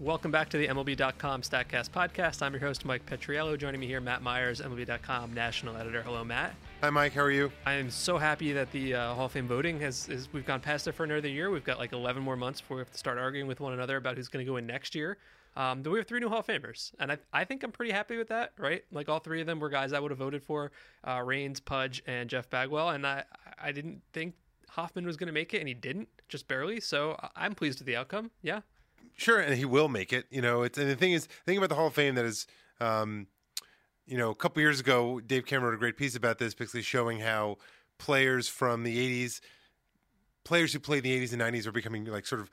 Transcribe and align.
Welcome 0.00 0.30
back 0.30 0.48
to 0.50 0.58
the 0.58 0.68
MLB.com 0.68 1.42
StatCast 1.42 1.90
podcast. 1.90 2.40
I'm 2.40 2.52
your 2.52 2.60
host, 2.60 2.84
Mike 2.84 3.04
Petriello. 3.04 3.58
Joining 3.58 3.80
me 3.80 3.88
here, 3.88 4.00
Matt 4.00 4.22
Meyers, 4.22 4.60
MLB.com 4.60 5.34
national 5.34 5.76
editor. 5.76 6.02
Hello, 6.02 6.22
Matt. 6.22 6.54
Hi, 6.82 6.90
Mike. 6.90 7.14
How 7.14 7.22
are 7.22 7.32
you? 7.32 7.50
I 7.66 7.72
am 7.72 7.90
so 7.90 8.16
happy 8.16 8.52
that 8.52 8.70
the 8.70 8.94
uh, 8.94 9.14
Hall 9.14 9.26
of 9.26 9.32
Fame 9.32 9.48
voting 9.48 9.80
has 9.80 10.08
is 10.08 10.32
we've 10.32 10.46
gone 10.46 10.60
past 10.60 10.86
it 10.86 10.92
for 10.92 11.02
another 11.02 11.26
year. 11.26 11.50
We've 11.50 11.64
got 11.64 11.80
like 11.80 11.92
11 11.92 12.22
more 12.22 12.36
months 12.36 12.60
before 12.60 12.76
we 12.76 12.82
have 12.82 12.92
to 12.92 12.98
start 12.98 13.18
arguing 13.18 13.48
with 13.48 13.58
one 13.58 13.72
another 13.72 13.96
about 13.96 14.16
who's 14.16 14.28
going 14.28 14.46
to 14.46 14.48
go 14.48 14.56
in 14.56 14.68
next 14.68 14.94
year. 14.94 15.18
Um, 15.56 15.82
but 15.82 15.90
we 15.90 15.98
have 15.98 16.06
three 16.06 16.20
new 16.20 16.28
Hall 16.28 16.38
of 16.38 16.46
Famers, 16.46 16.92
and 17.00 17.10
I, 17.10 17.18
I 17.32 17.42
think 17.42 17.64
I'm 17.64 17.72
pretty 17.72 17.90
happy 17.90 18.16
with 18.18 18.28
that, 18.28 18.52
right? 18.56 18.84
Like 18.92 19.08
all 19.08 19.18
three 19.18 19.40
of 19.40 19.48
them 19.48 19.58
were 19.58 19.68
guys 19.68 19.92
I 19.92 19.98
would 19.98 20.12
have 20.12 20.18
voted 20.18 20.44
for: 20.44 20.70
uh, 21.02 21.22
Raines, 21.24 21.58
Pudge, 21.58 22.04
and 22.06 22.30
Jeff 22.30 22.48
Bagwell. 22.48 22.90
And 22.90 23.04
I 23.04 23.24
I 23.60 23.72
didn't 23.72 24.02
think 24.12 24.34
Hoffman 24.68 25.06
was 25.06 25.16
going 25.16 25.26
to 25.26 25.32
make 25.32 25.54
it, 25.54 25.58
and 25.58 25.66
he 25.66 25.74
didn't, 25.74 26.08
just 26.28 26.46
barely. 26.46 26.78
So 26.78 27.18
I'm 27.34 27.56
pleased 27.56 27.80
with 27.80 27.86
the 27.86 27.96
outcome. 27.96 28.30
Yeah. 28.42 28.60
Sure, 29.18 29.40
and 29.40 29.52
he 29.54 29.64
will 29.64 29.88
make 29.88 30.12
it. 30.12 30.26
You 30.30 30.40
know, 30.40 30.62
it's 30.62 30.78
and 30.78 30.88
the 30.88 30.94
thing 30.94 31.12
is, 31.12 31.26
think 31.44 31.58
about 31.58 31.70
the 31.70 31.74
Hall 31.74 31.88
of 31.88 31.94
Fame 31.94 32.14
that 32.14 32.24
is, 32.24 32.46
um, 32.80 33.26
you 34.06 34.16
know, 34.16 34.30
a 34.30 34.34
couple 34.34 34.62
years 34.62 34.78
ago, 34.78 35.18
Dave 35.18 35.44
Cameron 35.44 35.70
wrote 35.70 35.74
a 35.74 35.78
great 35.78 35.96
piece 35.96 36.14
about 36.14 36.38
this, 36.38 36.54
basically 36.54 36.82
showing 36.82 37.18
how 37.18 37.56
players 37.98 38.46
from 38.46 38.84
the 38.84 38.96
'80s, 38.96 39.40
players 40.44 40.72
who 40.72 40.78
played 40.78 41.04
in 41.04 41.10
the 41.20 41.26
'80s 41.26 41.32
and 41.32 41.42
'90s, 41.42 41.66
are 41.66 41.72
becoming 41.72 42.04
like 42.04 42.26
sort 42.26 42.40
of 42.40 42.48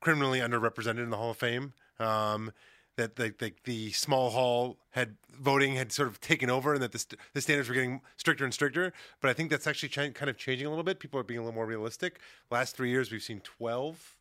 criminally 0.00 0.40
underrepresented 0.40 0.98
in 0.98 1.10
the 1.10 1.16
Hall 1.16 1.30
of 1.30 1.36
Fame. 1.36 1.74
Um, 2.00 2.52
that 2.96 3.14
the, 3.14 3.32
the, 3.38 3.54
the 3.62 3.92
small 3.92 4.30
hall 4.30 4.76
had 4.90 5.14
voting 5.40 5.76
had 5.76 5.92
sort 5.92 6.08
of 6.08 6.20
taken 6.20 6.50
over, 6.50 6.74
and 6.74 6.82
that 6.82 6.90
the, 6.90 6.98
st- 6.98 7.20
the 7.34 7.40
standards 7.40 7.68
were 7.68 7.74
getting 7.76 8.00
stricter 8.16 8.42
and 8.44 8.52
stricter. 8.52 8.92
But 9.20 9.30
I 9.30 9.34
think 9.34 9.50
that's 9.50 9.68
actually 9.68 9.90
ch- 9.90 10.14
kind 10.14 10.28
of 10.28 10.36
changing 10.36 10.66
a 10.66 10.70
little 10.70 10.82
bit. 10.82 10.98
People 10.98 11.20
are 11.20 11.22
being 11.22 11.38
a 11.38 11.42
little 11.44 11.54
more 11.54 11.66
realistic. 11.66 12.18
Last 12.50 12.74
three 12.74 12.90
years, 12.90 13.12
we've 13.12 13.22
seen 13.22 13.40
twelve 13.44 14.17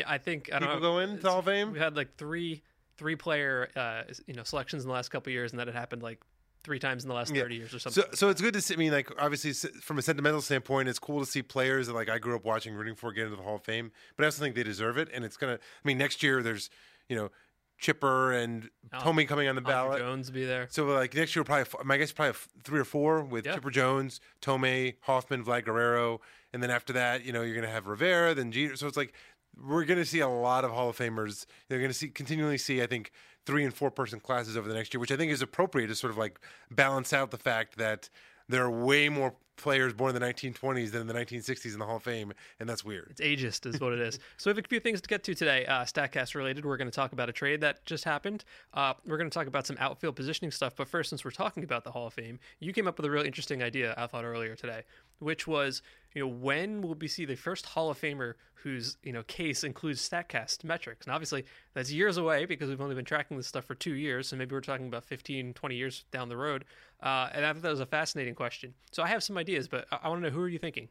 Yeah, 0.00 0.10
I 0.10 0.18
think 0.18 0.50
I 0.52 0.58
don't 0.58 0.68
people 0.68 0.80
know, 0.80 0.92
go 0.94 0.98
in 0.98 1.18
to 1.20 1.28
Hall 1.28 1.38
of 1.38 1.44
Fame. 1.46 1.72
We 1.72 1.78
had 1.78 1.96
like 1.96 2.16
three 2.16 2.62
three 2.98 3.16
player 3.16 3.68
uh, 3.76 4.02
you 4.26 4.34
know 4.34 4.42
selections 4.42 4.82
in 4.82 4.88
the 4.88 4.92
last 4.94 5.08
couple 5.10 5.30
of 5.30 5.34
years, 5.34 5.52
and 5.52 5.60
that 5.60 5.66
had 5.66 5.76
happened 5.76 6.02
like 6.02 6.20
three 6.62 6.78
times 6.78 7.02
in 7.04 7.08
the 7.08 7.14
last 7.14 7.34
Yeah. 7.34 7.42
thirty 7.42 7.54
years 7.56 7.72
or 7.72 7.78
something. 7.78 8.02
So, 8.02 8.08
so 8.14 8.28
it's 8.28 8.40
good 8.42 8.52
to 8.54 8.60
see. 8.60 8.74
I 8.74 8.76
mean, 8.76 8.92
like 8.92 9.10
obviously, 9.18 9.52
from 9.80 9.98
a 9.98 10.02
sentimental 10.02 10.42
standpoint, 10.42 10.88
it's 10.88 10.98
cool 10.98 11.20
to 11.20 11.26
see 11.26 11.42
players 11.42 11.86
that 11.86 11.94
like 11.94 12.10
I 12.10 12.18
grew 12.18 12.36
up 12.36 12.44
watching, 12.44 12.74
rooting 12.74 12.94
for, 12.96 13.12
get 13.12 13.24
into 13.24 13.36
the 13.36 13.42
Hall 13.42 13.56
of 13.56 13.62
Fame. 13.64 13.92
But 14.16 14.24
I 14.24 14.26
also 14.26 14.42
think 14.42 14.54
they 14.54 14.62
deserve 14.62 14.98
it, 14.98 15.08
and 15.14 15.24
it's 15.24 15.36
gonna. 15.36 15.54
I 15.54 15.58
mean, 15.88 15.96
next 15.98 16.22
year 16.22 16.42
there's, 16.42 16.68
you 17.08 17.16
know, 17.16 17.30
Chipper 17.78 18.32
and 18.32 18.68
Al- 18.92 19.00
Thome 19.00 19.26
coming 19.26 19.48
on 19.48 19.54
the 19.54 19.62
ballot. 19.62 20.00
Jones 20.00 20.30
be 20.30 20.44
there. 20.44 20.66
So 20.70 20.84
like 20.84 21.14
next 21.14 21.34
year, 21.34 21.44
probably 21.44 21.64
my 21.84 21.96
guess 21.96 22.12
probably 22.12 22.38
three 22.62 22.80
or 22.80 22.84
four 22.84 23.22
with 23.22 23.46
Yeah. 23.46 23.54
Chipper 23.54 23.70
Jones, 23.70 24.20
Thome, 24.42 24.96
Hoffman, 25.00 25.42
Vlad 25.42 25.64
Guerrero, 25.64 26.20
and 26.52 26.62
then 26.62 26.70
after 26.70 26.92
that, 26.92 27.24
you 27.24 27.32
know, 27.32 27.40
you're 27.40 27.54
gonna 27.54 27.72
have 27.72 27.86
Rivera, 27.86 28.34
then 28.34 28.52
Jeter. 28.52 28.76
So 28.76 28.86
it's 28.86 28.98
like 28.98 29.14
we're 29.56 29.84
gonna 29.84 30.04
see 30.04 30.20
a 30.20 30.28
lot 30.28 30.64
of 30.64 30.70
Hall 30.70 30.88
of 30.88 30.96
Famers. 30.96 31.46
They're 31.68 31.80
gonna 31.80 31.92
see 31.92 32.08
continually 32.08 32.58
see, 32.58 32.82
I 32.82 32.86
think, 32.86 33.12
three 33.46 33.64
and 33.64 33.74
four 33.74 33.90
person 33.90 34.20
classes 34.20 34.56
over 34.56 34.68
the 34.68 34.74
next 34.74 34.92
year, 34.94 35.00
which 35.00 35.12
I 35.12 35.16
think 35.16 35.32
is 35.32 35.42
appropriate 35.42 35.88
to 35.88 35.94
sort 35.94 36.10
of 36.10 36.18
like 36.18 36.40
balance 36.70 37.12
out 37.12 37.30
the 37.30 37.38
fact 37.38 37.78
that 37.78 38.08
there 38.48 38.64
are 38.64 38.70
way 38.70 39.08
more 39.08 39.34
players 39.60 39.92
born 39.92 40.14
in 40.14 40.20
the 40.20 40.26
1920s 40.26 40.90
than 40.90 41.02
in 41.02 41.06
the 41.06 41.14
1960s 41.14 41.72
in 41.72 41.78
the 41.78 41.84
Hall 41.84 41.96
of 41.96 42.02
Fame, 42.02 42.32
and 42.58 42.68
that's 42.68 42.84
weird. 42.84 43.08
It's 43.10 43.20
ageist, 43.20 43.66
is 43.66 43.78
what 43.78 43.92
it 43.92 44.00
is. 44.00 44.18
so 44.38 44.50
we 44.50 44.56
have 44.56 44.64
a 44.64 44.68
few 44.68 44.80
things 44.80 45.00
to 45.02 45.08
get 45.08 45.22
to 45.24 45.34
today. 45.34 45.66
Uh, 45.66 45.84
Statcast 45.84 46.34
related, 46.34 46.64
we're 46.64 46.78
going 46.78 46.90
to 46.90 46.94
talk 46.94 47.12
about 47.12 47.28
a 47.28 47.32
trade 47.32 47.60
that 47.60 47.84
just 47.84 48.04
happened. 48.04 48.44
Uh, 48.72 48.94
we're 49.06 49.18
going 49.18 49.30
to 49.30 49.34
talk 49.34 49.46
about 49.46 49.66
some 49.66 49.76
outfield 49.78 50.16
positioning 50.16 50.50
stuff. 50.50 50.74
But 50.76 50.88
first, 50.88 51.10
since 51.10 51.24
we're 51.24 51.30
talking 51.30 51.62
about 51.62 51.84
the 51.84 51.90
Hall 51.90 52.06
of 52.06 52.14
Fame, 52.14 52.38
you 52.58 52.72
came 52.72 52.88
up 52.88 52.96
with 52.96 53.06
a 53.06 53.10
really 53.10 53.26
interesting 53.26 53.62
idea. 53.62 53.94
I 53.96 54.06
thought 54.06 54.24
earlier 54.24 54.56
today, 54.56 54.82
which 55.20 55.46
was, 55.46 55.82
you 56.14 56.22
know, 56.22 56.28
when 56.28 56.82
will 56.82 56.94
we 56.94 57.08
see 57.08 57.24
the 57.24 57.36
first 57.36 57.66
Hall 57.66 57.90
of 57.90 58.00
Famer 58.00 58.34
whose 58.62 58.98
you 59.02 59.12
know 59.12 59.22
case 59.22 59.64
includes 59.64 60.06
Statcast 60.06 60.64
metrics? 60.64 61.06
And 61.06 61.14
obviously, 61.14 61.44
that's 61.74 61.92
years 61.92 62.16
away 62.16 62.44
because 62.44 62.68
we've 62.68 62.80
only 62.80 62.94
been 62.94 63.04
tracking 63.04 63.36
this 63.36 63.46
stuff 63.46 63.64
for 63.64 63.74
two 63.74 63.94
years. 63.94 64.28
So 64.28 64.36
maybe 64.36 64.54
we're 64.54 64.60
talking 64.60 64.88
about 64.88 65.04
15, 65.04 65.54
20 65.54 65.74
years 65.74 66.04
down 66.10 66.28
the 66.28 66.36
road. 66.36 66.64
Uh, 67.02 67.28
and 67.32 67.46
I 67.46 67.52
thought 67.52 67.62
that 67.62 67.70
was 67.70 67.80
a 67.80 67.86
fascinating 67.86 68.34
question. 68.34 68.74
So 68.92 69.02
I 69.02 69.08
have 69.08 69.22
some 69.22 69.38
ideas, 69.38 69.68
but 69.68 69.86
I, 69.92 70.00
I 70.02 70.08
want 70.08 70.22
to 70.22 70.28
know 70.28 70.34
who 70.34 70.42
are 70.42 70.48
you 70.48 70.58
thinking? 70.58 70.88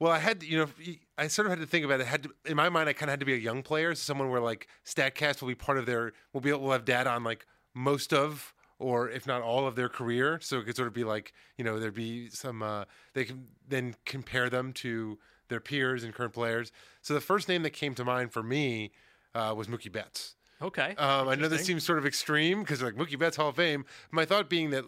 Well, 0.00 0.12
I 0.12 0.18
had, 0.18 0.42
you 0.42 0.56
know, 0.56 0.68
I 1.18 1.28
sort 1.28 1.46
of 1.46 1.50
had 1.50 1.60
to 1.60 1.66
think 1.66 1.84
about 1.84 2.00
it. 2.00 2.06
Had 2.06 2.22
to, 2.22 2.30
in 2.46 2.56
my 2.56 2.70
mind, 2.70 2.88
I 2.88 2.94
kind 2.94 3.10
of 3.10 3.12
had 3.12 3.20
to 3.20 3.26
be 3.26 3.34
a 3.34 3.38
young 3.38 3.62
player, 3.62 3.94
someone 3.94 4.30
where 4.30 4.40
like 4.40 4.66
Statcast 4.84 5.42
will 5.42 5.48
be 5.48 5.54
part 5.54 5.76
of 5.76 5.84
their, 5.84 6.12
will 6.32 6.40
be 6.40 6.48
able 6.48 6.66
to 6.66 6.70
have 6.70 6.86
data 6.86 7.10
on 7.10 7.22
like 7.22 7.46
most 7.74 8.14
of, 8.14 8.54
or 8.80 9.08
if 9.08 9.26
not 9.26 9.42
all 9.42 9.66
of 9.66 9.76
their 9.76 9.88
career. 9.88 10.38
So 10.42 10.58
it 10.58 10.64
could 10.64 10.76
sort 10.76 10.88
of 10.88 10.94
be 10.94 11.04
like, 11.04 11.32
you 11.56 11.64
know, 11.64 11.78
there'd 11.78 11.94
be 11.94 12.30
some, 12.30 12.62
uh, 12.62 12.84
they 13.14 13.24
can 13.24 13.46
then 13.68 13.94
compare 14.04 14.50
them 14.50 14.72
to 14.74 15.18
their 15.48 15.60
peers 15.60 16.02
and 16.02 16.14
current 16.14 16.32
players. 16.32 16.72
So 17.02 17.14
the 17.14 17.20
first 17.20 17.48
name 17.48 17.62
that 17.62 17.70
came 17.70 17.94
to 17.94 18.04
mind 18.04 18.32
for 18.32 18.42
me 18.42 18.92
uh, 19.34 19.54
was 19.56 19.68
Mookie 19.68 19.92
Betts. 19.92 20.34
Okay. 20.62 20.94
Um, 20.96 21.28
I 21.28 21.34
know 21.36 21.48
this 21.48 21.64
seems 21.64 21.84
sort 21.84 21.98
of 21.98 22.06
extreme 22.06 22.60
because 22.60 22.82
like 22.82 22.94
Mookie 22.94 23.18
Betts 23.18 23.36
Hall 23.36 23.48
of 23.48 23.56
Fame. 23.56 23.84
My 24.10 24.24
thought 24.24 24.50
being 24.50 24.70
that 24.70 24.84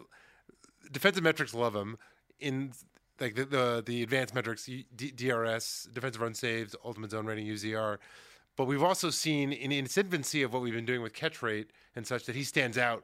defensive 0.91 1.23
metrics 1.23 1.53
love 1.53 1.75
him 1.75 1.97
in 2.39 2.73
like 3.19 3.35
the 3.35 3.45
the, 3.45 3.83
the 3.85 4.03
advanced 4.03 4.35
metrics 4.35 4.65
D- 4.65 5.11
DRS, 5.11 5.89
defensive 5.91 6.21
run 6.21 6.33
saves, 6.33 6.75
ultimate 6.85 7.11
zone 7.11 7.25
rating, 7.25 7.47
UZR. 7.47 7.97
But 8.55 8.65
we've 8.65 8.83
also 8.83 9.09
seen 9.09 9.51
in, 9.51 9.71
in 9.71 9.85
its 9.85 9.97
infancy 9.97 10.43
of 10.43 10.53
what 10.53 10.61
we've 10.61 10.73
been 10.73 10.85
doing 10.85 11.01
with 11.01 11.13
catch 11.13 11.41
rate 11.41 11.71
and 11.95 12.05
such 12.05 12.25
that 12.25 12.35
he 12.35 12.43
stands 12.43 12.77
out 12.77 13.03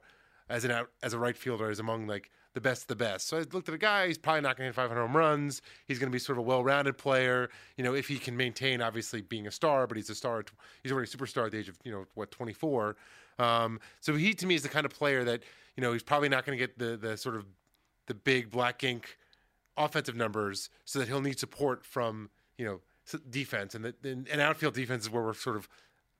as 0.49 0.65
an 0.65 0.71
out 0.71 0.89
as 1.03 1.13
a 1.13 1.19
right 1.19 1.37
fielder 1.37 1.69
is 1.69 1.79
among 1.79 2.07
like 2.07 2.29
the 2.53 2.61
best 2.61 2.83
of 2.83 2.87
the 2.87 2.95
best. 2.95 3.27
So 3.27 3.37
I 3.37 3.41
looked 3.51 3.69
at 3.69 3.75
a 3.75 3.79
guy, 3.79 4.07
he's 4.07 4.17
probably 4.17 4.41
not 4.41 4.57
going 4.57 4.65
to 4.65 4.69
hit 4.69 4.75
500 4.75 4.99
home 4.99 5.15
runs. 5.15 5.61
He's 5.87 5.99
going 5.99 6.09
to 6.09 6.15
be 6.15 6.19
sort 6.19 6.39
of 6.39 6.45
a 6.45 6.47
well-rounded 6.47 6.97
player, 6.97 7.49
you 7.77 7.83
know, 7.83 7.93
if 7.93 8.07
he 8.07 8.17
can 8.17 8.35
maintain 8.35 8.81
obviously 8.81 9.21
being 9.21 9.45
a 9.45 9.51
star, 9.51 9.85
but 9.85 9.97
he's 9.97 10.09
a 10.09 10.15
star 10.15 10.43
he's 10.81 10.91
already 10.91 11.09
a 11.11 11.15
superstar 11.15 11.45
at 11.45 11.51
the 11.51 11.59
age 11.59 11.69
of, 11.69 11.77
you 11.83 11.91
know, 11.91 12.05
what 12.15 12.31
24. 12.31 12.95
Um, 13.37 13.79
so 14.01 14.15
he 14.15 14.33
to 14.33 14.47
me 14.47 14.55
is 14.55 14.63
the 14.63 14.69
kind 14.69 14.85
of 14.85 14.91
player 14.91 15.23
that, 15.23 15.43
you 15.75 15.81
know, 15.81 15.93
he's 15.93 16.03
probably 16.03 16.29
not 16.29 16.45
going 16.45 16.57
to 16.57 16.61
get 16.61 16.77
the 16.79 16.97
the 16.97 17.15
sort 17.15 17.35
of 17.35 17.45
the 18.07 18.15
big 18.15 18.49
black 18.49 18.83
ink 18.83 19.17
offensive 19.77 20.15
numbers 20.15 20.69
so 20.83 20.99
that 20.99 21.07
he'll 21.07 21.21
need 21.21 21.39
support 21.39 21.85
from 21.85 22.29
you 22.57 22.65
know 22.65 22.81
defense 23.29 23.73
and 23.73 23.85
the 23.85 23.95
and, 24.03 24.27
and 24.27 24.41
outfield 24.41 24.73
defense 24.73 25.03
is 25.03 25.09
where 25.09 25.23
we're 25.23 25.33
sort 25.33 25.55
of 25.55 25.69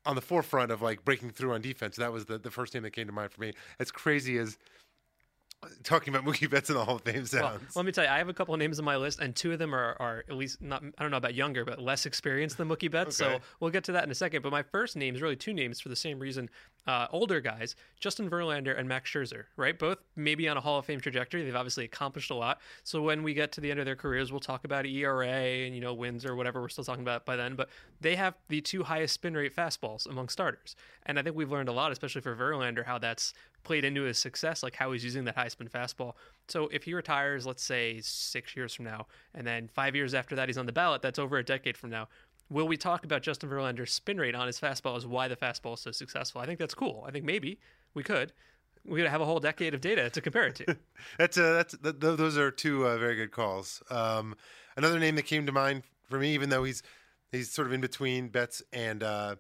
on 0.06 0.16
the 0.16 0.22
forefront 0.22 0.72
of 0.72 0.82
like 0.82 1.04
breaking 1.04 1.32
through 1.32 1.54
on 1.54 1.62
defense. 1.62 1.96
That 1.98 2.12
was 2.12 2.26
the, 2.26 2.38
the 2.38 2.52
first 2.52 2.74
name 2.74 2.84
that 2.84 2.92
came 2.92 3.08
to 3.08 3.14
mind 3.14 3.32
for 3.32 3.42
me. 3.42 3.54
As 3.80 3.92
crazy 3.92 4.38
as 4.38 4.58
talking 5.84 6.14
about 6.14 6.26
Mookie 6.26 6.50
Betts 6.50 6.70
in 6.70 6.76
the 6.76 6.86
Hall 6.86 6.96
of 6.96 7.02
Fame 7.02 7.26
Well, 7.34 7.60
let 7.76 7.86
me 7.86 7.92
tell 7.92 8.04
you, 8.04 8.10
I 8.10 8.18
have 8.18 8.30
a 8.30 8.34
couple 8.34 8.54
of 8.54 8.60
names 8.60 8.80
on 8.80 8.86
my 8.86 8.96
list, 8.96 9.20
and 9.20 9.36
two 9.36 9.52
of 9.52 9.60
them 9.60 9.74
are, 9.76 9.96
are 10.00 10.24
at 10.30 10.36
least 10.36 10.62
not, 10.62 10.84
I 10.98 11.02
don't 11.02 11.12
know 11.12 11.18
about 11.18 11.34
younger, 11.34 11.66
but 11.66 11.80
less 11.80 12.06
experienced 12.06 12.58
than 12.58 12.70
Mookie 12.70 12.90
Betts. 12.90 13.18
So 13.18 13.40
we'll 13.60 13.72
get 13.72 13.84
to 13.86 13.92
that 13.94 14.04
in 14.04 14.12
a 14.12 14.16
second. 14.16 14.42
But 14.42 14.52
my 14.52 14.64
first 14.64 14.96
name 14.96 15.16
is 15.16 15.22
really 15.22 15.36
two 15.36 15.54
names 15.54 15.80
for 15.80 15.90
the 15.90 15.96
same 15.96 16.20
reason. 16.20 16.50
Uh, 16.88 17.08
older 17.12 17.42
guys, 17.42 17.76
Justin 18.00 18.30
Verlander 18.30 18.78
and 18.78 18.88
Max 18.88 19.12
Scherzer, 19.12 19.46
right? 19.58 19.78
Both 19.78 20.00
maybe 20.16 20.48
on 20.48 20.58
a 20.58 20.62
Hall 20.62 20.80
of 20.80 20.86
Fame 20.86 21.00
trajectory. 21.00 21.44
They've 21.44 21.56
obviously 21.56 21.86
accomplished 21.86 22.32
a 22.32 22.36
lot. 22.36 22.62
So 22.84 23.02
when 23.02 23.22
we 23.22 23.34
get 23.34 23.52
to 23.54 23.62
the 23.62 23.70
end 23.70 23.80
of 23.80 23.86
their 23.86 23.96
careers, 23.96 24.32
we'll 24.32 24.40
talk 24.40 24.64
about 24.64 24.86
ERA 24.86 25.28
and, 25.28 25.76
you 25.76 25.82
know, 25.82 25.94
wins 25.94 26.26
or 26.26 26.36
whatever 26.36 26.62
we're 26.62 26.70
still 26.70 26.84
talking 26.84 27.04
about 27.04 27.26
by 27.26 27.36
then. 27.36 27.56
But 27.56 27.70
they 28.02 28.16
have 28.16 28.36
the 28.48 28.62
two 28.62 28.84
highest 28.84 29.14
spin 29.14 29.36
rate 29.36 29.56
fastballs 29.56 30.08
among 30.08 30.30
starters. 30.30 30.76
And 31.06 31.20
I 31.20 31.24
think 31.24 31.36
we've 31.36 31.52
learned 31.52 31.70
a 31.70 31.74
lot, 31.74 31.92
especially 31.92 32.22
for 32.22 32.36
Verlander, 32.36 32.86
how 32.86 32.98
that's 32.98 33.34
played 33.64 33.86
into 33.86 34.04
his 34.04 34.18
success, 34.18 34.64
like 34.64 34.76
how 34.76 34.92
he's 34.92 35.04
using 35.04 35.26
that 35.26 35.36
high 35.36 35.48
spin 35.48 35.68
fastball. 35.68 36.14
So 36.48 36.68
if 36.72 36.84
he 36.84 36.94
retires, 36.94 37.46
let's 37.46 37.64
say 37.64 38.00
six 38.02 38.56
years 38.56 38.74
from 38.74 38.86
now, 38.86 39.08
and 39.34 39.46
then 39.46 39.68
five 39.68 39.96
years 39.96 40.14
after 40.14 40.36
that 40.36 40.50
he's 40.50 40.58
on 40.58 40.66
the 40.66 40.72
ballot, 40.72 41.02
that's 41.02 41.20
over 41.20 41.38
a 41.38 41.44
decade 41.44 41.78
from 41.78 41.90
now. 41.90 42.08
Will 42.50 42.68
we 42.68 42.78
talk 42.78 43.06
about 43.06 43.22
Justin 43.22 43.50
Verlander's 43.50 43.92
spin 43.92 44.18
rate 44.18 44.34
on 44.34 44.48
his 44.48 44.60
fastball 44.60 44.98
as 44.98 45.06
why 45.06 45.28
the 45.28 45.36
fastball 45.36 45.76
is 45.76 45.82
so 45.82 45.92
successful? 45.92 46.42
I 46.42 46.46
think 46.46 46.58
that's 46.58 46.74
cool. 46.74 47.04
I 47.08 47.12
think 47.12 47.26
maybe 47.26 47.60
we 47.94 48.04
could. 48.04 48.34
We 48.86 49.02
would 49.02 49.12
have 49.12 49.22
a 49.22 49.26
whole 49.26 49.40
decade 49.40 49.74
of 49.74 49.82
data 49.82 50.10
to 50.10 50.22
compare 50.22 50.48
it 50.48 50.56
to. 50.56 50.78
That's 51.18 51.38
uh, 51.38 51.54
that's 51.54 51.78
th- 51.78 52.00
th- 52.00 52.18
those 52.18 52.38
are 52.38 52.50
two 52.50 52.88
uh, 52.88 52.98
very 52.98 53.16
good 53.16 53.32
calls. 53.32 53.84
Um, 53.90 54.36
another 54.78 55.00
name 55.00 55.16
that 55.16 55.24
came 55.24 55.46
to 55.46 55.52
mind 55.52 55.84
for 56.10 56.18
me, 56.18 56.34
even 56.34 56.50
though 56.50 56.64
he's 56.64 56.82
he's 57.32 57.52
sort 57.52 57.68
of 57.68 57.74
in 57.74 57.82
between 57.82 58.30
Betts 58.30 58.64
and 58.72 59.04
uh, 59.04 59.36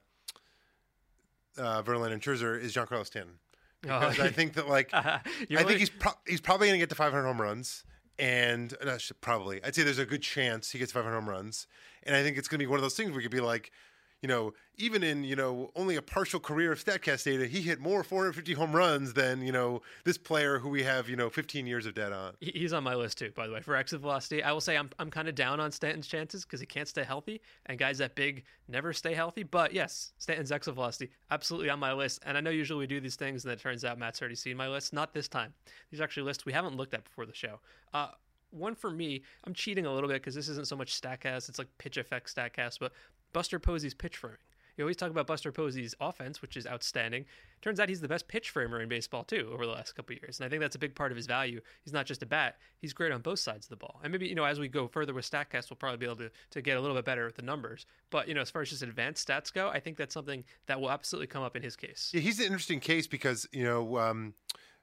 uh, 1.58 1.82
Verlander 1.84 2.14
and 2.14 2.22
Scherzer, 2.22 2.62
is 2.62 2.76
Giancarlo 2.76 3.06
Stanton. 3.06 3.36
Because 3.82 4.20
I 4.20 4.30
think 4.30 4.54
that 4.54 4.68
like 4.68 4.90
I 4.94 5.22
You're 5.48 5.64
think 5.64 5.80
he's 5.80 5.90
pro- 5.90 6.14
he's 6.28 6.42
probably 6.42 6.68
going 6.68 6.80
to 6.80 6.82
get 6.82 6.90
to 6.90 6.96
500 6.96 7.24
home 7.26 7.42
runs, 7.42 7.84
and 8.18 8.74
uh, 8.86 8.98
probably. 9.22 9.64
I'd 9.64 9.76
say 9.76 9.84
there's 9.84 10.00
a 10.00 10.06
good 10.06 10.22
chance 10.22 10.72
he 10.72 10.80
gets 10.80 10.92
500 10.92 11.16
home 11.16 11.30
runs, 11.30 11.68
and 12.04 12.16
I 12.16 12.24
think 12.24 12.38
it's 12.38 12.48
going 12.48 12.60
to 12.60 12.64
be 12.66 12.68
one 12.68 12.78
of 12.78 12.84
those 12.84 12.96
things 12.96 13.12
where 13.12 13.20
you 13.20 13.30
could 13.30 13.36
be 13.36 13.42
like, 13.42 13.72
you 14.22 14.28
know, 14.28 14.54
even 14.78 15.04
in 15.04 15.24
you 15.24 15.36
know 15.36 15.72
only 15.76 15.96
a 15.96 16.02
partial 16.02 16.40
career 16.40 16.72
of 16.72 16.84
Statcast 16.84 17.24
data, 17.24 17.48
he 17.48 17.62
hit 17.62 17.80
more 17.80 18.04
450 18.04 18.54
home 18.54 18.76
runs 18.76 19.14
than 19.14 19.42
you 19.42 19.52
know 19.52 19.82
this 20.04 20.18
player 20.18 20.60
who 20.60 20.70
we 20.70 20.84
have 20.84 21.10
you 21.10 21.16
know 21.16 21.30
15 21.30 21.66
years 21.68 21.86
of 21.86 21.94
data 21.94 22.16
on. 22.16 22.34
He's 22.40 22.74
on 22.74 22.84
my 22.84 22.96
list 22.96 23.18
too, 23.18 23.32
by 23.36 23.48
the 23.48 23.54
way, 23.54 23.62
for 23.62 23.76
exit 23.76 24.02
velocity. 24.02 24.44
I 24.44 24.52
will 24.52 24.62
say 24.62 24.78
I'm 24.78 24.90
I'm 25.00 25.10
kind 25.10 25.28
of 25.28 25.36
down 25.36 25.60
on 25.60 25.72
Stanton's 25.72 26.08
chances 26.08 26.44
because 26.44 26.60
he 26.60 26.66
can't 26.66 26.88
stay 26.88 27.04
healthy, 27.04 27.42
and 27.66 27.78
guys 27.78 27.98
that 28.00 28.16
big 28.16 28.44
never 28.68 28.94
stay 28.94 29.14
healthy. 29.14 29.44
But 29.44 29.74
yes, 29.74 30.14
Stanton's 30.18 30.52
exit 30.52 30.74
velocity 30.74 31.12
absolutely 31.32 31.70
on 31.70 31.80
my 31.80 31.94
list. 31.94 32.22
And 32.26 32.38
I 32.38 32.42
know 32.42 32.50
usually 32.50 32.80
we 32.80 32.88
do 32.88 33.00
these 33.00 33.16
things, 33.16 33.46
and 33.46 33.54
it 33.54 33.60
turns 33.60 33.86
out 33.86 33.98
Matt's 33.98 34.22
already 34.22 34.36
seen 34.36 34.58
my 34.58 34.68
list. 34.68 34.94
Not 34.94 35.14
this 35.14 35.28
time. 35.28 35.54
These 35.92 36.02
are 36.02 36.04
actually 36.04 36.24
lists 36.24 36.46
we 36.46 36.54
haven't 36.54 36.76
looked 36.76 36.94
at 36.94 37.04
before 37.04 37.26
the 37.26 37.34
show. 37.34 37.60
Uh, 37.94 38.10
one 38.52 38.76
for 38.76 38.90
me, 38.90 39.22
I'm 39.44 39.54
cheating 39.54 39.86
a 39.86 39.94
little 39.94 40.10
bit 40.10 40.22
because 40.22 40.36
this 40.36 40.50
isn't 40.50 40.68
so 40.68 40.76
much 40.76 41.00
Statcast. 41.00 41.50
It's 41.50 41.60
like 41.60 41.68
pitch 41.78 41.98
effect 41.98 42.34
Statcast, 42.34 42.80
but 42.80 42.94
Buster 43.34 43.60
Posey's 43.60 43.94
pitch 43.94 44.18
framing. 44.18 44.40
You 44.80 44.86
always 44.86 44.96
talk 44.96 45.12
about 45.12 45.28
Buster 45.28 45.52
Posey's 45.52 45.94
offense, 46.00 46.42
which 46.42 46.56
is 46.56 46.66
outstanding. 46.66 47.26
Turns 47.62 47.82
out 47.82 47.90
he's 47.90 48.00
the 48.00 48.08
best 48.08 48.30
pitch 48.30 48.50
framer 48.50 48.80
in 48.80 48.88
baseball 48.88 49.26
too 49.26 49.50
over 49.54 49.66
the 49.66 49.74
last 49.74 49.94
couple 49.94 50.16
of 50.16 50.22
years, 50.22 50.40
and 50.40 50.46
I 50.46 50.50
think 50.50 50.62
that's 50.62 50.78
a 50.78 50.80
big 50.80 50.96
part 50.96 51.12
of 51.12 51.18
his 51.18 51.28
value. 51.28 51.60
He's 51.84 51.92
not 51.92 52.06
just 52.06 52.24
a 52.24 52.26
bat; 52.26 52.56
he's 52.78 52.94
great 52.94 53.12
on 53.12 53.20
both 53.20 53.40
sides 53.40 53.66
of 53.66 53.72
the 53.72 53.76
ball. 53.76 54.00
And 54.02 54.14
maybe 54.14 54.28
you 54.28 54.36
know, 54.36 54.46
as 54.46 54.58
we 54.58 54.70
go 54.70 54.88
further 54.88 55.14
with 55.14 55.30
Statcast, 55.30 55.70
we'll 55.70 55.76
probably 55.76 55.98
be 55.98 56.06
able 56.06 56.16
to 56.16 56.32
to 56.52 56.62
get 56.62 56.78
a 56.78 56.80
little 56.80 56.96
bit 56.96 57.04
better 57.04 57.26
with 57.26 57.36
the 57.36 57.42
numbers. 57.42 57.86
But 58.10 58.30
you 58.30 58.34
know, 58.34 58.40
as 58.40 58.50
far 58.50 58.62
as 58.62 58.70
just 58.70 58.82
advanced 58.82 59.28
stats 59.28 59.52
go, 59.52 59.68
I 59.68 59.82
think 59.82 59.98
that's 59.98 60.14
something 60.14 60.46
that 60.68 60.80
will 60.80 60.92
absolutely 60.92 61.28
come 61.28 61.44
up 61.44 61.58
in 61.58 61.62
his 61.62 61.76
case. 61.76 62.12
Yeah, 62.14 62.22
he's 62.22 62.40
an 62.40 62.46
interesting 62.46 62.80
case 62.80 63.06
because 63.06 63.50
you 63.52 63.66
know 63.66 63.98
um, 63.98 64.34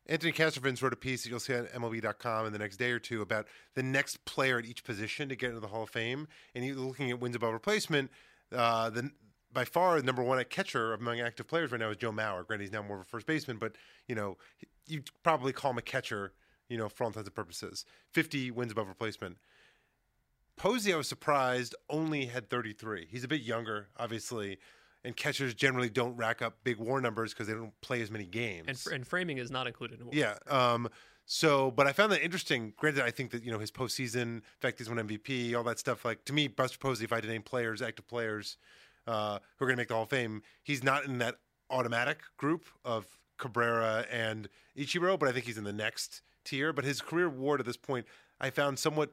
Anthony 0.08 0.32
Castrovince 0.32 0.82
wrote 0.82 0.92
a 0.92 0.96
piece 0.96 1.22
that 1.22 1.30
you'll 1.30 1.40
see 1.40 1.54
on 1.54 1.68
MLB.com 1.68 2.44
in 2.44 2.52
the 2.52 2.58
next 2.58 2.76
day 2.76 2.90
or 2.90 2.98
two 2.98 3.22
about 3.22 3.46
the 3.72 3.82
next 3.82 4.26
player 4.26 4.58
at 4.58 4.66
each 4.66 4.84
position 4.84 5.30
to 5.30 5.36
get 5.36 5.48
into 5.48 5.60
the 5.60 5.68
Hall 5.68 5.84
of 5.84 5.88
Fame, 5.88 6.28
and 6.54 6.64
he's 6.64 6.76
looking 6.76 7.10
at 7.10 7.18
wins 7.18 7.34
above 7.34 7.54
replacement. 7.54 8.10
Uh, 8.54 8.90
the 8.90 9.10
by 9.52 9.64
far 9.64 9.96
the 9.98 10.04
number 10.04 10.22
one 10.22 10.38
at 10.38 10.50
catcher 10.50 10.92
among 10.92 11.20
active 11.20 11.48
players 11.48 11.72
right 11.72 11.80
now 11.80 11.90
is 11.90 11.96
Joe 11.96 12.12
Mauer. 12.12 12.46
Granted, 12.46 12.64
he's 12.64 12.72
now 12.72 12.82
more 12.82 12.96
of 12.96 13.02
a 13.02 13.04
first 13.04 13.26
baseman, 13.26 13.56
but 13.58 13.72
you 14.06 14.14
know 14.14 14.36
you'd 14.86 15.08
probably 15.22 15.52
call 15.52 15.70
him 15.72 15.78
a 15.78 15.82
catcher. 15.82 16.32
You 16.68 16.76
know, 16.76 16.88
for 16.88 17.04
all 17.04 17.08
intents 17.10 17.28
and 17.28 17.34
purposes, 17.34 17.84
fifty 18.12 18.50
wins 18.50 18.72
above 18.72 18.88
replacement. 18.88 19.36
Posey, 20.56 20.92
I 20.92 20.96
was 20.96 21.06
surprised, 21.06 21.74
only 21.90 22.24
had 22.24 22.48
33. 22.48 23.08
He's 23.10 23.24
a 23.24 23.28
bit 23.28 23.42
younger, 23.42 23.88
obviously, 23.98 24.58
and 25.04 25.14
catchers 25.14 25.52
generally 25.52 25.90
don't 25.90 26.16
rack 26.16 26.40
up 26.40 26.56
big 26.64 26.78
WAR 26.78 27.00
numbers 27.00 27.34
because 27.34 27.46
they 27.46 27.52
don't 27.52 27.78
play 27.82 28.00
as 28.00 28.10
many 28.10 28.24
games. 28.24 28.64
And, 28.66 28.78
fr- 28.78 28.94
and 28.94 29.06
framing 29.06 29.36
is 29.36 29.50
not 29.50 29.66
included 29.66 30.00
in. 30.00 30.08
yeah. 30.12 30.36
Um, 30.48 30.88
so, 31.26 31.72
but 31.72 31.88
I 31.88 31.92
found 31.92 32.12
that 32.12 32.22
interesting. 32.22 32.72
Granted, 32.76 33.04
I 33.04 33.10
think 33.10 33.32
that 33.32 33.42
you 33.42 33.50
know 33.50 33.58
his 33.58 33.72
postseason, 33.72 34.22
in 34.22 34.42
fact, 34.60 34.78
he's 34.78 34.88
won 34.88 34.98
MVP, 34.98 35.56
all 35.56 35.64
that 35.64 35.80
stuff. 35.80 36.04
Like 36.04 36.24
to 36.26 36.32
me, 36.32 36.46
Buster 36.46 36.78
Posey, 36.78 37.04
if 37.04 37.12
I 37.12 37.16
had 37.16 37.24
to 37.24 37.28
name 37.28 37.42
players, 37.42 37.82
active 37.82 38.06
players 38.06 38.58
uh, 39.08 39.40
who 39.56 39.64
are 39.64 39.68
going 39.68 39.76
to 39.76 39.80
make 39.80 39.88
the 39.88 39.94
Hall 39.94 40.04
of 40.04 40.10
Fame, 40.10 40.42
he's 40.62 40.84
not 40.84 41.04
in 41.04 41.18
that 41.18 41.34
automatic 41.68 42.20
group 42.36 42.64
of 42.84 43.06
Cabrera 43.38 44.06
and 44.10 44.48
Ichiro, 44.78 45.18
but 45.18 45.28
I 45.28 45.32
think 45.32 45.46
he's 45.46 45.58
in 45.58 45.64
the 45.64 45.72
next 45.72 46.22
tier. 46.44 46.72
But 46.72 46.84
his 46.84 47.00
career 47.00 47.26
award 47.26 47.58
at 47.58 47.66
this 47.66 47.76
point, 47.76 48.06
I 48.40 48.50
found 48.50 48.78
somewhat. 48.78 49.12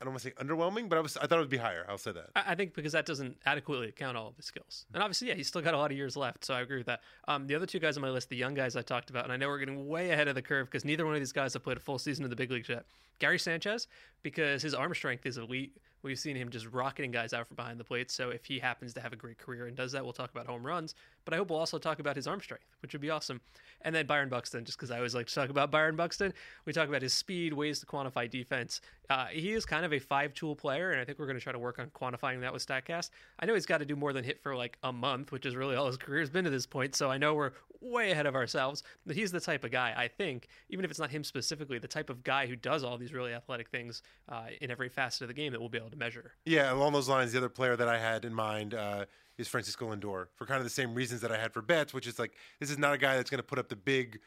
I 0.00 0.04
don't 0.04 0.12
want 0.12 0.22
to 0.22 0.28
say 0.28 0.34
underwhelming, 0.40 0.88
but 0.88 0.96
I 0.96 1.00
was 1.00 1.16
I 1.16 1.26
thought 1.26 1.38
it 1.38 1.42
would 1.42 1.48
be 1.48 1.56
higher. 1.56 1.84
I'll 1.88 1.98
say 1.98 2.12
that. 2.12 2.30
I 2.36 2.54
think 2.54 2.74
because 2.74 2.92
that 2.92 3.04
doesn't 3.04 3.36
adequately 3.44 3.88
account 3.88 4.16
all 4.16 4.28
of 4.28 4.36
his 4.36 4.44
skills. 4.44 4.86
And 4.94 5.02
obviously, 5.02 5.28
yeah, 5.28 5.34
he's 5.34 5.48
still 5.48 5.60
got 5.60 5.74
a 5.74 5.78
lot 5.78 5.90
of 5.90 5.96
years 5.96 6.16
left, 6.16 6.44
so 6.44 6.54
I 6.54 6.60
agree 6.60 6.76
with 6.76 6.86
that. 6.86 7.00
Um, 7.26 7.46
the 7.46 7.56
other 7.56 7.66
two 7.66 7.80
guys 7.80 7.96
on 7.96 8.02
my 8.02 8.10
list, 8.10 8.28
the 8.28 8.36
young 8.36 8.54
guys 8.54 8.76
I 8.76 8.82
talked 8.82 9.10
about, 9.10 9.24
and 9.24 9.32
I 9.32 9.36
know 9.36 9.48
we're 9.48 9.58
getting 9.58 9.88
way 9.88 10.10
ahead 10.10 10.28
of 10.28 10.36
the 10.36 10.42
curve 10.42 10.66
because 10.66 10.84
neither 10.84 11.04
one 11.04 11.14
of 11.14 11.20
these 11.20 11.32
guys 11.32 11.52
have 11.54 11.64
played 11.64 11.78
a 11.78 11.80
full 11.80 11.98
season 11.98 12.24
in 12.24 12.30
the 12.30 12.36
big 12.36 12.50
leagues 12.50 12.68
yet. 12.68 12.86
Gary 13.18 13.38
Sanchez, 13.38 13.88
because 14.22 14.62
his 14.62 14.74
arm 14.74 14.94
strength 14.94 15.26
is 15.26 15.38
elite. 15.38 15.76
We've 16.02 16.18
seen 16.18 16.36
him 16.36 16.50
just 16.50 16.66
rocketing 16.66 17.10
guys 17.10 17.32
out 17.32 17.48
from 17.48 17.56
behind 17.56 17.78
the 17.78 17.84
plate. 17.84 18.10
So 18.10 18.30
if 18.30 18.44
he 18.44 18.58
happens 18.58 18.94
to 18.94 19.00
have 19.00 19.12
a 19.12 19.16
great 19.16 19.38
career 19.38 19.66
and 19.66 19.76
does 19.76 19.92
that, 19.92 20.04
we'll 20.04 20.12
talk 20.12 20.30
about 20.30 20.46
home 20.46 20.64
runs. 20.66 20.94
But 21.24 21.34
I 21.34 21.36
hope 21.36 21.50
we'll 21.50 21.58
also 21.58 21.78
talk 21.78 21.98
about 21.98 22.16
his 22.16 22.26
arm 22.26 22.40
strength, 22.40 22.64
which 22.80 22.92
would 22.92 23.02
be 23.02 23.10
awesome. 23.10 23.40
And 23.82 23.94
then 23.94 24.06
Byron 24.06 24.28
Buxton, 24.28 24.64
just 24.64 24.78
because 24.78 24.90
I 24.90 24.96
always 24.96 25.14
like 25.14 25.26
to 25.26 25.34
talk 25.34 25.50
about 25.50 25.70
Byron 25.70 25.96
Buxton. 25.96 26.32
We 26.64 26.72
talk 26.72 26.88
about 26.88 27.02
his 27.02 27.12
speed, 27.12 27.52
ways 27.52 27.80
to 27.80 27.86
quantify 27.86 28.30
defense. 28.30 28.80
Uh, 29.10 29.26
he 29.26 29.52
is 29.52 29.64
kind 29.64 29.84
of 29.84 29.92
a 29.92 29.98
five 29.98 30.34
tool 30.34 30.54
player, 30.54 30.90
and 30.90 31.00
I 31.00 31.04
think 31.04 31.18
we're 31.18 31.26
going 31.26 31.38
to 31.38 31.42
try 31.42 31.52
to 31.52 31.58
work 31.58 31.78
on 31.78 31.88
quantifying 31.90 32.40
that 32.40 32.52
with 32.52 32.66
StatCast. 32.66 33.10
I 33.38 33.46
know 33.46 33.54
he's 33.54 33.66
got 33.66 33.78
to 33.78 33.84
do 33.84 33.96
more 33.96 34.12
than 34.12 34.24
hit 34.24 34.42
for 34.42 34.54
like 34.56 34.78
a 34.82 34.92
month, 34.92 35.32
which 35.32 35.46
is 35.46 35.56
really 35.56 35.76
all 35.76 35.86
his 35.86 35.96
career's 35.96 36.30
been 36.30 36.44
to 36.44 36.50
this 36.50 36.66
point. 36.66 36.94
So 36.94 37.10
I 37.10 37.18
know 37.18 37.34
we're 37.34 37.52
way 37.80 38.10
ahead 38.10 38.26
of 38.26 38.34
ourselves. 38.34 38.82
But 39.06 39.16
he's 39.16 39.32
the 39.32 39.40
type 39.40 39.64
of 39.64 39.70
guy, 39.70 39.94
I 39.96 40.08
think, 40.08 40.48
even 40.68 40.84
if 40.84 40.90
it's 40.90 41.00
not 41.00 41.10
him 41.10 41.24
specifically, 41.24 41.78
the 41.78 41.88
type 41.88 42.10
of 42.10 42.22
guy 42.22 42.46
who 42.46 42.56
does 42.56 42.84
all 42.84 42.98
these 42.98 43.12
really 43.12 43.32
athletic 43.32 43.68
things 43.68 44.02
uh, 44.28 44.46
in 44.60 44.70
every 44.70 44.88
facet 44.88 45.22
of 45.22 45.28
the 45.28 45.34
game 45.34 45.52
that 45.52 45.60
we'll 45.60 45.68
be 45.68 45.78
able 45.78 45.90
to 45.90 45.96
measure. 45.96 46.32
Yeah, 46.44 46.72
along 46.72 46.92
those 46.92 47.08
lines, 47.08 47.32
the 47.32 47.38
other 47.38 47.48
player 47.48 47.76
that 47.76 47.88
I 47.88 47.98
had 47.98 48.24
in 48.24 48.34
mind 48.34 48.74
uh, 48.74 49.06
is 49.36 49.48
Francisco 49.48 49.94
Lindor 49.94 50.26
for 50.34 50.46
kind 50.46 50.58
of 50.58 50.64
the 50.64 50.70
same 50.70 50.94
reasons 50.94 51.20
that 51.20 51.32
I 51.32 51.38
had 51.38 51.52
for 51.52 51.62
Betts, 51.62 51.94
which 51.94 52.06
is 52.06 52.18
like 52.18 52.32
this 52.60 52.70
is 52.70 52.78
not 52.78 52.94
a 52.94 52.98
guy 52.98 53.16
that's 53.16 53.30
going 53.30 53.38
to 53.38 53.46
put 53.46 53.58
up 53.58 53.68
the 53.68 53.76
big, 53.76 54.20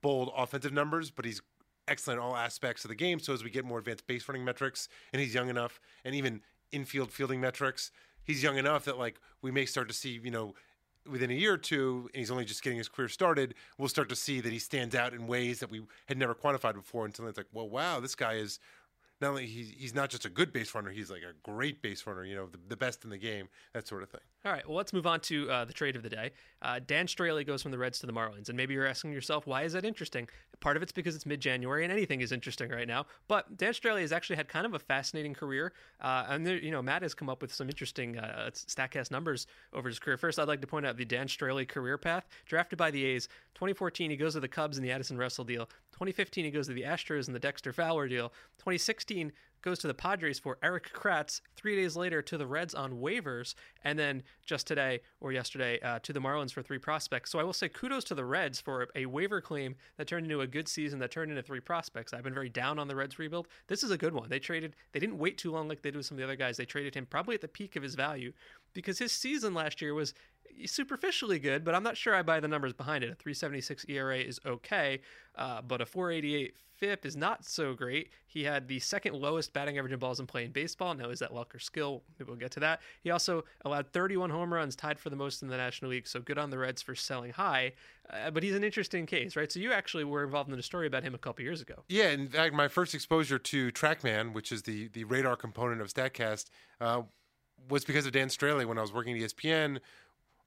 bold 0.00 0.32
offensive 0.36 0.72
numbers, 0.72 1.10
but 1.10 1.24
he's 1.24 1.42
excellent 1.88 2.18
in 2.18 2.24
all 2.24 2.36
aspects 2.36 2.84
of 2.84 2.88
the 2.88 2.94
game. 2.94 3.18
So 3.18 3.32
as 3.32 3.42
we 3.42 3.50
get 3.50 3.64
more 3.64 3.78
advanced 3.78 4.06
base 4.06 4.28
running 4.28 4.44
metrics, 4.44 4.88
and 5.12 5.20
he's 5.20 5.34
young 5.34 5.48
enough, 5.48 5.80
and 6.04 6.14
even 6.14 6.40
infield 6.70 7.10
fielding 7.10 7.40
metrics, 7.40 7.90
he's 8.22 8.42
young 8.42 8.56
enough 8.56 8.84
that 8.84 8.98
like 8.98 9.20
we 9.42 9.50
may 9.50 9.66
start 9.66 9.88
to 9.88 9.94
see, 9.94 10.20
you 10.22 10.30
know. 10.30 10.54
Within 11.10 11.30
a 11.30 11.34
year 11.34 11.54
or 11.54 11.58
two, 11.58 12.08
and 12.14 12.20
he's 12.20 12.30
only 12.30 12.44
just 12.44 12.62
getting 12.62 12.78
his 12.78 12.88
career 12.88 13.08
started, 13.08 13.54
we'll 13.76 13.88
start 13.88 14.08
to 14.08 14.16
see 14.16 14.40
that 14.40 14.52
he 14.52 14.58
stands 14.58 14.94
out 14.94 15.12
in 15.12 15.26
ways 15.26 15.58
that 15.60 15.70
we 15.70 15.82
had 16.06 16.16
never 16.16 16.34
quantified 16.34 16.74
before. 16.74 17.04
Until 17.04 17.26
it's 17.26 17.36
like, 17.36 17.48
well, 17.52 17.68
wow, 17.68 17.98
this 17.98 18.14
guy 18.14 18.34
is 18.34 18.60
not 19.20 19.30
only 19.30 19.46
he's, 19.46 19.70
he's 19.70 19.94
not 19.94 20.10
just 20.10 20.24
a 20.24 20.28
good 20.28 20.52
base 20.52 20.74
runner, 20.74 20.90
he's 20.90 21.10
like 21.10 21.22
a 21.22 21.32
great 21.48 21.80
base 21.80 22.06
runner, 22.06 22.24
you 22.24 22.34
know, 22.34 22.46
the, 22.46 22.58
the 22.68 22.76
best 22.76 23.04
in 23.04 23.10
the 23.10 23.18
game, 23.18 23.48
that 23.72 23.86
sort 23.86 24.02
of 24.02 24.10
thing. 24.10 24.20
All 24.44 24.52
right, 24.52 24.66
well, 24.66 24.76
let's 24.76 24.92
move 24.92 25.06
on 25.06 25.20
to 25.20 25.48
uh, 25.50 25.64
the 25.64 25.72
trade 25.72 25.94
of 25.94 26.02
the 26.02 26.08
day. 26.08 26.32
Uh, 26.60 26.80
Dan 26.84 27.06
Straily 27.06 27.46
goes 27.46 27.62
from 27.62 27.70
the 27.70 27.78
Reds 27.78 28.00
to 28.00 28.06
the 28.06 28.12
Marlins, 28.12 28.48
and 28.48 28.56
maybe 28.56 28.74
you're 28.74 28.86
asking 28.86 29.12
yourself, 29.12 29.46
why 29.46 29.62
is 29.62 29.72
that 29.74 29.84
interesting? 29.84 30.28
Part 30.62 30.76
of 30.76 30.82
it's 30.82 30.92
because 30.92 31.16
it's 31.16 31.26
mid-January 31.26 31.82
and 31.82 31.92
anything 31.92 32.20
is 32.20 32.30
interesting 32.30 32.70
right 32.70 32.86
now. 32.86 33.06
But 33.26 33.56
Dan 33.56 33.72
Straily 33.72 34.02
has 34.02 34.12
actually 34.12 34.36
had 34.36 34.46
kind 34.46 34.64
of 34.64 34.74
a 34.74 34.78
fascinating 34.78 35.34
career, 35.34 35.72
uh, 36.00 36.26
and 36.28 36.46
there, 36.46 36.56
you 36.56 36.70
know, 36.70 36.80
Matt 36.80 37.02
has 37.02 37.14
come 37.14 37.28
up 37.28 37.42
with 37.42 37.52
some 37.52 37.68
interesting 37.68 38.16
uh, 38.16 38.48
Statcast 38.54 39.10
numbers 39.10 39.48
over 39.72 39.88
his 39.88 39.98
career. 39.98 40.16
First, 40.16 40.38
I'd 40.38 40.46
like 40.46 40.60
to 40.60 40.68
point 40.68 40.86
out 40.86 40.96
the 40.96 41.04
Dan 41.04 41.26
Straily 41.26 41.66
career 41.66 41.98
path. 41.98 42.28
Drafted 42.46 42.78
by 42.78 42.92
the 42.92 43.04
A's, 43.04 43.26
2014 43.54 44.10
he 44.10 44.16
goes 44.16 44.34
to 44.34 44.40
the 44.40 44.46
Cubs 44.46 44.76
in 44.76 44.84
the 44.84 44.92
Addison 44.92 45.18
Russell 45.18 45.44
deal. 45.44 45.66
2015 45.92 46.44
he 46.44 46.50
goes 46.52 46.68
to 46.68 46.74
the 46.74 46.82
Astros 46.82 47.26
in 47.26 47.34
the 47.34 47.40
Dexter 47.40 47.72
Fowler 47.72 48.06
deal. 48.06 48.28
2016 48.58 49.32
goes 49.62 49.78
to 49.78 49.86
the 49.86 49.94
Padres 49.94 50.38
for 50.38 50.58
Erik 50.62 50.92
Kratz. 50.92 51.40
Three 51.56 51.76
days 51.76 51.96
later 51.96 52.20
to 52.22 52.36
the 52.36 52.46
Reds 52.46 52.74
on 52.74 53.00
waivers, 53.00 53.54
and 53.84 53.98
then 53.98 54.22
just 54.44 54.66
today 54.66 55.00
or 55.20 55.32
yesterday 55.32 55.80
uh, 55.80 56.00
to 56.00 56.12
the 56.12 56.20
Marlins 56.20 56.52
for 56.52 56.62
three 56.62 56.78
prospects. 56.78 57.30
So 57.30 57.38
I 57.38 57.44
will 57.44 57.52
say 57.52 57.68
kudos 57.68 58.04
to 58.04 58.14
the 58.14 58.24
Reds 58.24 58.60
for 58.60 58.88
a 58.94 59.06
waiver 59.06 59.40
claim 59.40 59.76
that 59.96 60.06
turned 60.06 60.26
into 60.26 60.40
a 60.40 60.46
good 60.46 60.68
season 60.68 60.98
that 60.98 61.10
turned 61.10 61.30
into 61.30 61.42
three 61.42 61.60
prospects. 61.60 62.12
I've 62.12 62.24
been 62.24 62.34
very 62.34 62.48
down 62.48 62.78
on 62.78 62.88
the 62.88 62.96
Reds 62.96 63.18
rebuild. 63.18 63.48
This 63.68 63.82
is 63.82 63.90
a 63.90 63.98
good 63.98 64.14
one. 64.14 64.28
They 64.28 64.38
traded. 64.38 64.76
They 64.92 65.00
didn't 65.00 65.18
wait 65.18 65.38
too 65.38 65.52
long 65.52 65.68
like 65.68 65.82
they 65.82 65.90
did 65.90 65.96
with 65.96 66.06
some 66.06 66.16
of 66.16 66.18
the 66.18 66.24
other 66.24 66.36
guys. 66.36 66.56
They 66.56 66.64
traded 66.64 66.94
him 66.94 67.06
probably 67.06 67.34
at 67.34 67.40
the 67.40 67.48
peak 67.48 67.76
of 67.76 67.82
his 67.82 67.94
value 67.94 68.32
because 68.74 68.98
his 68.98 69.12
season 69.12 69.54
last 69.54 69.80
year 69.80 69.94
was 69.94 70.14
superficially 70.66 71.38
good, 71.38 71.64
but 71.64 71.74
I'm 71.74 71.82
not 71.82 71.96
sure 71.96 72.14
I 72.14 72.22
buy 72.22 72.40
the 72.40 72.48
numbers 72.48 72.72
behind 72.72 73.04
it. 73.04 73.10
A 73.10 73.14
376 73.14 73.86
ERA 73.88 74.18
is 74.18 74.40
okay, 74.46 75.00
uh, 75.36 75.62
but 75.62 75.80
a 75.80 75.86
488 75.86 76.54
FIP 76.82 77.06
is 77.06 77.16
not 77.16 77.44
so 77.44 77.74
great. 77.74 78.10
He 78.26 78.42
had 78.42 78.66
the 78.66 78.80
second 78.80 79.14
lowest 79.14 79.52
batting 79.52 79.78
average 79.78 79.92
in 79.92 80.00
balls 80.00 80.18
in 80.18 80.26
play 80.26 80.44
in 80.44 80.50
baseball. 80.50 80.94
Now, 80.94 81.10
is 81.10 81.20
that 81.20 81.32
luck 81.32 81.54
or 81.54 81.60
skill? 81.60 82.02
We'll 82.26 82.34
get 82.34 82.50
to 82.52 82.60
that. 82.60 82.80
He 83.04 83.10
also 83.10 83.44
allowed 83.64 83.92
31 83.92 84.30
home 84.30 84.52
runs, 84.52 84.74
tied 84.74 84.98
for 84.98 85.08
the 85.08 85.14
most 85.14 85.42
in 85.42 85.48
the 85.48 85.56
National 85.56 85.92
League. 85.92 86.08
So 86.08 86.20
good 86.20 86.38
on 86.38 86.50
the 86.50 86.58
Reds 86.58 86.82
for 86.82 86.96
selling 86.96 87.30
high. 87.30 87.74
Uh, 88.10 88.32
but 88.32 88.42
he's 88.42 88.56
an 88.56 88.64
interesting 88.64 89.06
case, 89.06 89.36
right? 89.36 89.50
So 89.52 89.60
you 89.60 89.72
actually 89.72 90.02
were 90.02 90.24
involved 90.24 90.52
in 90.52 90.58
a 90.58 90.62
story 90.62 90.88
about 90.88 91.04
him 91.04 91.14
a 91.14 91.18
couple 91.18 91.44
years 91.44 91.60
ago. 91.60 91.84
Yeah, 91.88 92.08
in 92.08 92.28
fact, 92.28 92.52
my 92.52 92.66
first 92.66 92.94
exposure 92.94 93.38
to 93.38 93.70
TrackMan, 93.70 94.32
which 94.32 94.50
is 94.50 94.62
the 94.62 94.88
the 94.88 95.04
radar 95.04 95.36
component 95.36 95.80
of 95.80 95.86
Statcast, 95.86 96.50
uh, 96.80 97.02
was 97.68 97.84
because 97.84 98.06
of 98.06 98.12
Dan 98.12 98.26
Straily 98.26 98.66
when 98.66 98.76
I 98.76 98.80
was 98.80 98.92
working 98.92 99.16
at 99.16 99.22
ESPN. 99.22 99.78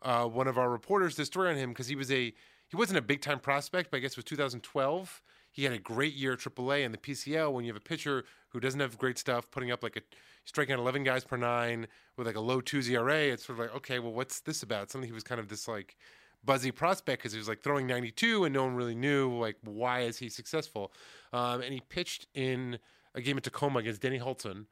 Uh, 0.05 0.25
one 0.27 0.47
of 0.47 0.57
our 0.57 0.69
reporters 0.69 1.17
a 1.17 1.25
story 1.25 1.49
on 1.49 1.55
him 1.55 1.71
because 1.71 1.87
he 1.87 1.95
was 1.95 2.11
a 2.11 2.31
he 2.67 2.77
wasn't 2.77 2.97
a 2.97 3.01
big 3.01 3.21
time 3.21 3.39
prospect, 3.39 3.91
but 3.91 3.97
I 3.97 3.99
guess 3.99 4.11
it 4.11 4.17
was 4.17 4.25
2012. 4.25 5.21
He 5.51 5.63
had 5.63 5.73
a 5.73 5.79
great 5.79 6.13
year 6.13 6.33
at 6.33 6.39
AAA 6.39 6.85
and 6.85 6.93
the 6.93 6.97
PCL. 6.97 7.51
When 7.51 7.65
you 7.65 7.71
have 7.71 7.81
a 7.81 7.83
pitcher 7.83 8.23
who 8.49 8.59
doesn't 8.59 8.79
have 8.79 8.97
great 8.97 9.17
stuff, 9.17 9.49
putting 9.49 9.71
up 9.71 9.81
like 9.83 9.97
a 9.97 10.01
striking 10.43 10.73
out 10.73 10.79
11 10.79 11.03
guys 11.03 11.23
per 11.23 11.37
nine 11.37 11.87
with 12.17 12.27
like 12.27 12.35
a 12.35 12.39
low 12.39 12.61
two 12.61 12.81
ERA, 12.81 13.23
it's 13.23 13.45
sort 13.45 13.59
of 13.59 13.65
like, 13.65 13.75
okay, 13.75 13.99
well, 13.99 14.13
what's 14.13 14.41
this 14.41 14.63
about? 14.63 14.91
Something 14.91 15.07
he 15.07 15.13
was 15.13 15.23
kind 15.23 15.39
of 15.39 15.47
this 15.47 15.67
like 15.67 15.97
buzzy 16.43 16.71
prospect 16.71 17.21
because 17.21 17.33
he 17.33 17.39
was 17.39 17.47
like 17.47 17.63
throwing 17.63 17.87
92 17.87 18.45
and 18.45 18.53
no 18.53 18.63
one 18.63 18.75
really 18.75 18.93
knew 18.95 19.35
like 19.39 19.57
why 19.63 20.01
is 20.01 20.19
he 20.19 20.29
successful. 20.29 20.91
Um, 21.33 21.61
and 21.61 21.73
he 21.73 21.81
pitched 21.89 22.27
in 22.33 22.77
a 23.15 23.21
game 23.21 23.37
at 23.37 23.43
Tacoma 23.43 23.79
against 23.79 24.01
Denny 24.01 24.19
Hultzen, 24.19 24.65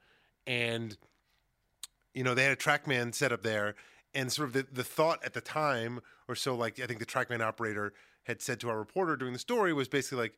and 0.46 0.96
you 2.14 2.24
know 2.24 2.36
they 2.36 2.44
had 2.44 2.52
a 2.52 2.58
TrackMan 2.58 3.16
set 3.16 3.32
up 3.32 3.42
there, 3.42 3.76
and 4.14 4.32
sort 4.32 4.48
of 4.48 4.54
the, 4.54 4.68
the 4.72 4.84
thought 4.84 5.24
at 5.24 5.34
the 5.34 5.42
time 5.42 6.02
or 6.28 6.36
so, 6.36 6.56
like 6.56 6.80
I 6.80 6.86
think 6.86 7.00
the 7.00 7.06
TrackMan 7.06 7.42
operator 7.42 7.94
had 8.24 8.42
said 8.42 8.60
to 8.62 8.70
our 8.70 8.78
reporter 8.78 9.16
during 9.16 9.34
the 9.34 9.40
story 9.40 9.74
was 9.74 9.88
basically 9.88 10.20
like 10.20 10.38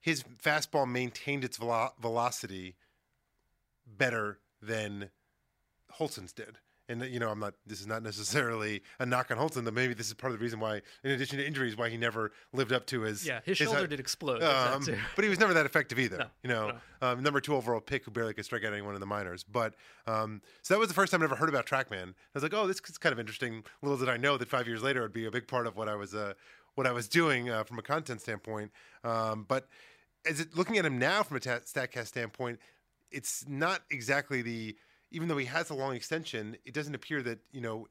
his 0.00 0.24
fastball 0.42 0.90
maintained 0.90 1.44
its 1.44 1.56
velo- 1.56 1.94
velocity 2.00 2.76
better 3.86 4.38
than 4.60 5.10
Hultzen's 5.98 6.32
did. 6.32 6.58
And 6.86 7.02
you 7.06 7.18
know, 7.18 7.30
I'm 7.30 7.38
not. 7.38 7.54
This 7.66 7.80
is 7.80 7.86
not 7.86 8.02
necessarily 8.02 8.82
a 9.00 9.06
knock 9.06 9.30
on 9.30 9.38
Hultzen. 9.38 9.64
That 9.64 9.72
maybe 9.72 9.94
this 9.94 10.08
is 10.08 10.14
part 10.14 10.32
of 10.34 10.38
the 10.38 10.42
reason 10.42 10.60
why, 10.60 10.82
in 11.02 11.12
addition 11.12 11.38
to 11.38 11.46
injuries, 11.46 11.78
why 11.78 11.88
he 11.88 11.96
never 11.96 12.32
lived 12.52 12.72
up 12.72 12.84
to 12.88 13.00
his. 13.00 13.26
Yeah, 13.26 13.40
his 13.44 13.56
his 13.58 13.66
shoulder 13.66 13.80
high- 13.80 13.86
did 13.86 14.00
explode. 14.00 14.42
um, 14.42 14.84
but 15.16 15.24
he 15.24 15.30
was 15.30 15.38
never 15.38 15.54
that 15.54 15.64
effective 15.64 15.98
either. 15.98 16.18
No, 16.18 16.26
you 16.42 16.50
know, 16.50 16.72
um, 17.00 17.22
number 17.22 17.40
two 17.40 17.54
overall 17.54 17.80
pick 17.80 18.04
who 18.04 18.10
barely 18.10 18.34
could 18.34 18.44
strike 18.44 18.64
out 18.64 18.72
anyone 18.74 18.92
in 18.94 19.00
the 19.00 19.06
minors. 19.06 19.44
But 19.44 19.74
um, 20.06 20.42
so 20.60 20.74
that 20.74 20.78
was 20.78 20.88
the 20.88 20.94
first 20.94 21.10
time 21.10 21.22
I 21.22 21.24
ever 21.24 21.36
heard 21.36 21.48
about 21.48 21.64
TrackMan. 21.64 22.08
I 22.10 22.14
was 22.34 22.42
like, 22.42 22.52
oh, 22.52 22.66
this 22.66 22.80
is 22.86 22.98
kind 22.98 23.14
of 23.14 23.18
interesting. 23.18 23.64
Little 23.80 23.96
did 23.96 24.10
I 24.10 24.18
know 24.18 24.36
that 24.36 24.48
five 24.48 24.66
years 24.68 24.82
later 24.82 25.00
it 25.00 25.04
would 25.04 25.12
be 25.14 25.24
a 25.24 25.30
big 25.30 25.48
part 25.48 25.66
of 25.66 25.76
what 25.76 25.88
I 25.88 25.94
was 25.94 26.14
uh, 26.14 26.34
what 26.74 26.86
I 26.86 26.92
was 26.92 27.08
doing 27.08 27.48
uh, 27.48 27.64
from 27.64 27.78
a 27.78 27.82
content 27.82 28.20
standpoint. 28.20 28.72
Um, 29.04 29.46
but 29.48 29.68
as 30.26 30.38
it, 30.40 30.54
looking 30.54 30.76
at 30.76 30.84
him 30.84 30.98
now 30.98 31.22
from 31.22 31.38
a 31.38 31.40
ta- 31.40 31.60
Statcast 31.60 32.08
standpoint, 32.08 32.58
it's 33.10 33.46
not 33.48 33.80
exactly 33.90 34.42
the. 34.42 34.76
Even 35.10 35.28
though 35.28 35.36
he 35.36 35.46
has 35.46 35.70
a 35.70 35.74
long 35.74 35.94
extension, 35.94 36.56
it 36.64 36.74
doesn't 36.74 36.94
appear 36.94 37.22
that 37.22 37.38
you 37.52 37.60
know. 37.60 37.88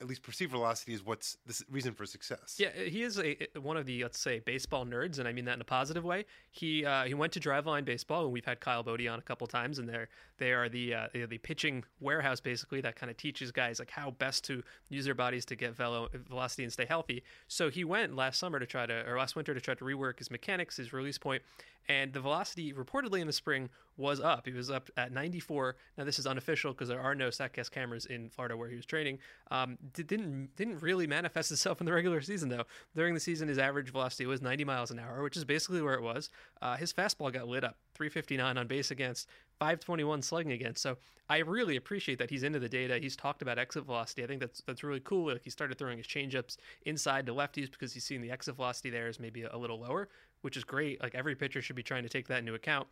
At 0.00 0.08
least 0.08 0.24
perceived 0.24 0.50
velocity 0.50 0.92
is 0.92 1.06
what's 1.06 1.36
the 1.46 1.64
reason 1.70 1.94
for 1.94 2.04
success. 2.04 2.56
Yeah, 2.58 2.72
he 2.72 3.04
is 3.04 3.18
a 3.18 3.38
one 3.60 3.76
of 3.76 3.86
the 3.86 4.02
let's 4.02 4.18
say 4.18 4.40
baseball 4.40 4.84
nerds, 4.84 5.20
and 5.20 5.28
I 5.28 5.32
mean 5.32 5.44
that 5.44 5.54
in 5.54 5.60
a 5.60 5.64
positive 5.64 6.04
way. 6.04 6.26
He 6.50 6.84
uh, 6.84 7.04
he 7.04 7.14
went 7.14 7.32
to 7.34 7.40
Driveline 7.40 7.84
Baseball, 7.84 8.24
and 8.24 8.32
we've 8.32 8.44
had 8.44 8.58
Kyle 8.58 8.82
Boddy 8.82 9.06
on 9.06 9.20
a 9.20 9.22
couple 9.22 9.46
times, 9.46 9.78
and 9.78 9.88
they're 9.88 10.08
they 10.38 10.52
are 10.52 10.68
the 10.68 10.94
uh, 10.94 11.06
the 11.12 11.38
pitching 11.38 11.84
warehouse 12.00 12.40
basically 12.40 12.80
that 12.80 12.96
kind 12.96 13.10
of 13.10 13.16
teaches 13.16 13.52
guys 13.52 13.78
like 13.78 13.90
how 13.90 14.10
best 14.12 14.44
to 14.44 14.62
use 14.88 15.04
their 15.04 15.14
bodies 15.14 15.44
to 15.46 15.56
get 15.56 15.74
velo- 15.74 16.08
velocity 16.12 16.64
and 16.64 16.72
stay 16.72 16.86
healthy. 16.86 17.22
So 17.48 17.70
he 17.70 17.84
went 17.84 18.16
last 18.16 18.38
summer 18.38 18.58
to 18.58 18.66
try 18.66 18.86
to 18.86 19.08
or 19.08 19.18
last 19.18 19.36
winter 19.36 19.54
to 19.54 19.60
try 19.60 19.74
to 19.74 19.84
rework 19.84 20.18
his 20.18 20.30
mechanics, 20.30 20.76
his 20.76 20.92
release 20.92 21.18
point, 21.18 21.42
and 21.88 22.12
the 22.12 22.20
velocity 22.20 22.72
reportedly 22.72 23.20
in 23.20 23.26
the 23.26 23.32
spring 23.32 23.68
was 23.96 24.20
up. 24.20 24.46
He 24.46 24.52
was 24.52 24.70
up 24.70 24.90
at 24.96 25.12
94. 25.12 25.76
Now 25.96 26.04
this 26.04 26.18
is 26.18 26.26
unofficial 26.26 26.72
because 26.72 26.88
there 26.88 27.00
are 27.00 27.14
no 27.14 27.28
Statcast 27.28 27.70
cameras 27.70 28.06
in 28.06 28.28
Florida 28.28 28.56
where 28.56 28.68
he 28.68 28.76
was 28.76 28.86
training. 28.86 29.18
Um, 29.50 29.78
did, 29.92 30.06
didn't 30.06 30.56
didn't 30.56 30.82
really 30.82 31.06
manifest 31.06 31.52
itself 31.52 31.80
in 31.80 31.86
the 31.86 31.92
regular 31.92 32.20
season 32.20 32.48
though. 32.48 32.64
During 32.94 33.14
the 33.14 33.20
season, 33.20 33.48
his 33.48 33.58
average 33.58 33.90
velocity 33.90 34.26
was 34.26 34.42
90 34.42 34.64
miles 34.64 34.90
an 34.90 34.98
hour, 34.98 35.22
which 35.22 35.36
is 35.36 35.44
basically 35.44 35.82
where 35.82 35.94
it 35.94 36.02
was. 36.02 36.30
Uh, 36.60 36.76
his 36.76 36.92
fastball 36.92 37.32
got 37.32 37.46
lit 37.46 37.64
up, 37.64 37.76
359 37.94 38.58
on 38.58 38.66
base 38.66 38.90
against, 38.90 39.28
521 39.58 40.22
slugging 40.22 40.52
against. 40.52 40.82
So 40.82 40.96
I 41.28 41.38
really 41.38 41.76
appreciate 41.76 42.18
that 42.18 42.30
he's 42.30 42.42
into 42.42 42.58
the 42.58 42.68
data. 42.68 42.98
He's 42.98 43.16
talked 43.16 43.42
about 43.42 43.58
exit 43.58 43.84
velocity. 43.84 44.24
I 44.24 44.26
think 44.26 44.40
that's 44.40 44.62
that's 44.66 44.82
really 44.82 45.00
cool. 45.00 45.28
Like 45.32 45.42
he 45.44 45.50
started 45.50 45.78
throwing 45.78 45.98
his 45.98 46.06
changeups 46.06 46.56
inside 46.84 47.26
to 47.26 47.34
lefties 47.34 47.70
because 47.70 47.92
he's 47.92 48.04
seen 48.04 48.20
the 48.20 48.30
exit 48.30 48.56
velocity 48.56 48.90
there 48.90 49.08
is 49.08 49.18
maybe 49.18 49.42
a, 49.42 49.56
little 49.56 49.80
lower, 49.80 50.08
which 50.42 50.56
is 50.56 50.64
great. 50.64 51.02
Like 51.02 51.14
every 51.14 51.34
pitcher 51.34 51.62
should 51.62 51.76
be 51.76 51.82
trying 51.82 52.02
to 52.02 52.08
take 52.08 52.28
that 52.28 52.40
into 52.40 52.54
account. 52.54 52.88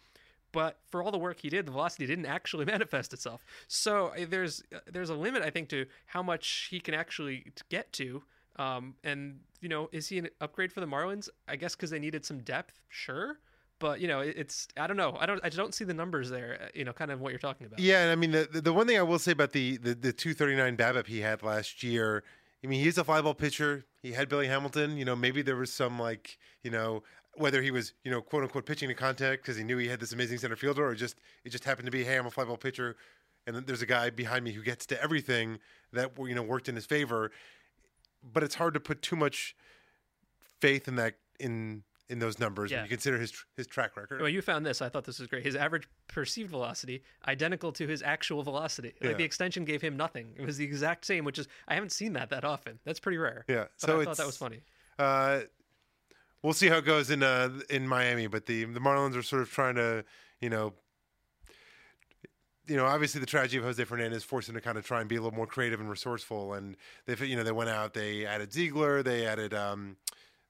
But 0.52 0.78
for 0.90 1.02
all 1.02 1.10
the 1.10 1.18
work 1.18 1.40
he 1.40 1.48
did, 1.48 1.66
the 1.66 1.72
velocity 1.72 2.06
didn't 2.06 2.26
actually 2.26 2.64
manifest 2.76 3.12
itself. 3.12 3.44
So 3.68 4.12
uh, 4.18 4.26
there's 4.28 4.62
uh, 4.74 4.78
there's 4.90 5.10
a 5.10 5.14
limit, 5.14 5.42
I 5.42 5.50
think, 5.50 5.68
to 5.70 5.86
how 6.06 6.22
much 6.22 6.68
he 6.70 6.80
can 6.80 6.94
actually 6.94 7.52
get 7.68 7.92
to. 7.94 8.22
Um, 8.56 8.94
and 9.02 9.40
you 9.60 9.68
know, 9.68 9.88
is 9.92 10.08
he 10.08 10.18
an 10.18 10.28
upgrade 10.40 10.72
for 10.72 10.80
the 10.80 10.86
Marlins? 10.86 11.28
I 11.48 11.56
guess 11.56 11.74
because 11.74 11.90
they 11.90 11.98
needed 11.98 12.24
some 12.24 12.38
depth, 12.40 12.80
sure. 12.88 13.38
But 13.82 14.00
you 14.00 14.06
know, 14.06 14.20
it's 14.20 14.68
I 14.76 14.86
don't 14.86 14.96
know. 14.96 15.16
I 15.20 15.26
don't 15.26 15.40
I 15.44 15.48
don't 15.48 15.74
see 15.74 15.84
the 15.84 15.92
numbers 15.92 16.30
there. 16.30 16.58
uh, 16.62 16.66
You 16.72 16.84
know, 16.84 16.92
kind 16.92 17.10
of 17.10 17.20
what 17.20 17.30
you're 17.30 17.38
talking 17.40 17.66
about. 17.66 17.80
Yeah, 17.80 18.02
and 18.04 18.12
I 18.12 18.14
mean 18.14 18.30
the 18.30 18.48
the- 18.50 18.72
one 18.72 18.86
thing 18.86 18.96
I 18.96 19.02
will 19.02 19.18
say 19.18 19.32
about 19.32 19.50
the 19.52 19.76
the, 19.76 19.94
the 19.94 20.12
239 20.12 20.76
BABIP 20.76 21.06
he 21.08 21.20
had 21.20 21.42
last 21.42 21.82
year. 21.82 22.22
I 22.64 22.68
mean, 22.68 22.80
he's 22.82 22.96
a 22.96 23.02
fly 23.02 23.20
ball 23.20 23.34
pitcher. 23.34 23.84
He 24.00 24.12
had 24.12 24.28
Billy 24.28 24.46
Hamilton. 24.46 24.96
You 24.96 25.04
know, 25.04 25.16
maybe 25.16 25.42
there 25.42 25.56
was 25.56 25.72
some 25.72 25.98
like 25.98 26.38
you 26.62 26.70
know 26.70 27.02
whether 27.34 27.60
he 27.60 27.72
was 27.72 27.92
you 28.04 28.10
know 28.12 28.22
quote 28.22 28.44
unquote 28.44 28.66
pitching 28.66 28.88
to 28.88 28.94
contact 28.94 29.42
because 29.42 29.56
he 29.56 29.64
knew 29.64 29.78
he 29.78 29.88
had 29.88 29.98
this 29.98 30.12
amazing 30.12 30.38
center 30.38 30.54
fielder, 30.56 30.86
or 30.86 30.94
just 30.94 31.16
it 31.44 31.50
just 31.50 31.64
happened 31.64 31.86
to 31.86 31.92
be 31.92 32.04
hey 32.04 32.16
I'm 32.16 32.26
a 32.26 32.30
fly 32.30 32.44
ball 32.44 32.56
pitcher, 32.56 32.94
and 33.48 33.56
then 33.56 33.64
there's 33.66 33.82
a 33.82 33.86
guy 33.86 34.10
behind 34.10 34.44
me 34.44 34.52
who 34.52 34.62
gets 34.62 34.86
to 34.86 35.02
everything 35.02 35.58
that 35.92 36.12
you 36.20 36.36
know 36.36 36.42
worked 36.44 36.68
in 36.68 36.76
his 36.76 36.86
favor. 36.86 37.32
But 38.22 38.44
it's 38.44 38.54
hard 38.54 38.74
to 38.74 38.80
put 38.80 39.02
too 39.02 39.16
much 39.16 39.56
faith 40.60 40.86
in 40.86 40.94
that 40.96 41.14
in 41.40 41.82
in 42.12 42.18
those 42.20 42.38
numbers 42.38 42.70
Yeah. 42.70 42.78
when 42.78 42.84
you 42.84 42.90
consider 42.90 43.18
his 43.18 43.32
his 43.56 43.66
track 43.66 43.96
record. 43.96 44.20
Well, 44.20 44.28
you 44.28 44.42
found 44.42 44.64
this. 44.64 44.80
I 44.80 44.88
thought 44.88 45.04
this 45.04 45.18
was 45.18 45.26
great. 45.28 45.44
His 45.44 45.56
average 45.56 45.88
perceived 46.08 46.50
velocity 46.50 47.02
identical 47.26 47.72
to 47.72 47.86
his 47.88 48.02
actual 48.02 48.42
velocity. 48.42 48.92
Like 49.00 49.12
Yeah. 49.12 49.16
the 49.16 49.24
extension 49.24 49.64
gave 49.64 49.82
him 49.82 49.96
nothing. 49.96 50.34
It 50.38 50.44
was 50.46 50.56
the 50.58 50.64
exact 50.64 51.04
same, 51.06 51.24
which 51.24 51.38
is 51.38 51.48
I 51.66 51.74
haven't 51.74 51.90
seen 51.90 52.12
that 52.12 52.28
that 52.30 52.44
often. 52.44 52.78
That's 52.84 53.00
pretty 53.00 53.18
rare. 53.18 53.44
Yeah, 53.48 53.66
so 53.78 54.00
I 54.00 54.04
thought 54.04 54.16
that 54.18 54.26
was 54.26 54.36
funny. 54.36 54.60
Uh, 54.98 55.40
we'll 56.42 56.52
see 56.52 56.68
how 56.68 56.76
it 56.76 56.84
goes 56.84 57.10
in 57.10 57.22
uh, 57.22 57.60
in 57.70 57.88
Miami, 57.88 58.26
but 58.28 58.46
the 58.46 58.64
the 58.64 58.80
Marlins 58.80 59.16
are 59.16 59.22
sort 59.22 59.42
of 59.42 59.50
trying 59.50 59.74
to, 59.76 60.04
you 60.40 60.50
know, 60.50 60.74
you 62.68 62.76
know, 62.76 62.86
obviously 62.86 63.20
the 63.20 63.26
tragedy 63.26 63.56
of 63.58 63.64
Jose 63.64 63.82
Fernandez 63.84 64.22
forced 64.22 64.48
him 64.48 64.54
to 64.54 64.60
kind 64.60 64.78
of 64.78 64.84
try 64.86 65.00
and 65.00 65.08
be 65.08 65.16
a 65.16 65.20
little 65.20 65.36
more 65.36 65.46
creative 65.48 65.80
and 65.80 65.90
resourceful. 65.90 66.54
And 66.54 66.76
they, 67.06 67.16
you 67.26 67.36
know, 67.36 67.42
they 67.42 67.52
went 67.52 67.70
out, 67.70 67.92
they 67.94 68.24
added 68.24 68.52
Ziegler, 68.52 69.02
they 69.02 69.26
added 69.26 69.52
um, 69.52 69.96